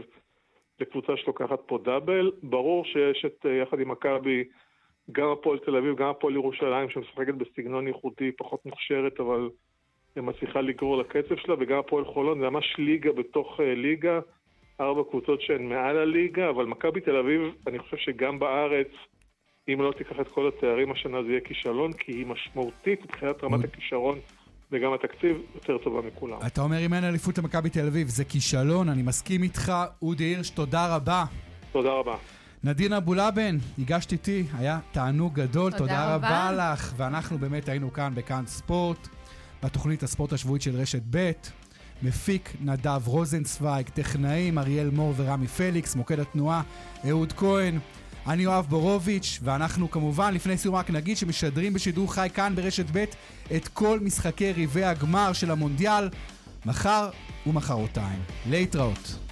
[0.80, 2.30] לקבוצה שלוקחת פה דאבל.
[2.42, 4.44] ברור שיש את, אה, יחד עם מכבי,
[5.12, 9.50] גם הפועל תל אביב, גם הפועל ירושלים, שמשחקת בסגנון ייחודי, פחות מוכשרת, אבל
[10.16, 14.20] מצליחה לגרור לקצב שלה, וגם הפועל חולון, זה ממש ליגה בתוך uh, ליגה,
[14.80, 18.88] ארבע קבוצות שהן מעל הליגה, אבל מכבי תל אביב, אני חושב שגם בארץ,
[19.68, 23.64] אם לא תיקח את כל התארים השנה זה יהיה כישלון, כי היא משמעותית מבחינת רמת
[23.64, 24.18] הכישרון.
[24.72, 26.38] וגם התקציב יותר טובה מכולם.
[26.46, 29.72] אתה אומר אם אין אליפות למכבי תל אביב, זה כישלון, אני מסכים איתך.
[30.02, 31.24] אודי הירש, תודה רבה.
[31.72, 32.16] תודה רבה.
[32.64, 36.48] נדין אבולאבן, הגשת איתי, היה תענוג גדול, תודה, תודה רבה.
[36.48, 36.92] רבה לך.
[36.96, 39.08] ואנחנו באמת היינו כאן בכאן ספורט,
[39.62, 41.30] בתוכנית הספורט השבועית של רשת ב'.
[42.02, 46.62] מפיק נדב רוזנצוויג, טכנאים אריאל מור ורמי פליקס, מוקד התנועה
[47.08, 47.78] אהוד כהן.
[48.26, 53.04] אני יואב בורוביץ', ואנחנו כמובן, לפני סיום רק נגיד שמשדרים בשידור חי כאן ברשת ב'
[53.56, 56.08] את כל משחקי ריבי הגמר של המונדיאל,
[56.66, 57.10] מחר
[57.46, 58.18] ומחרתיים.
[58.50, 59.23] להתראות.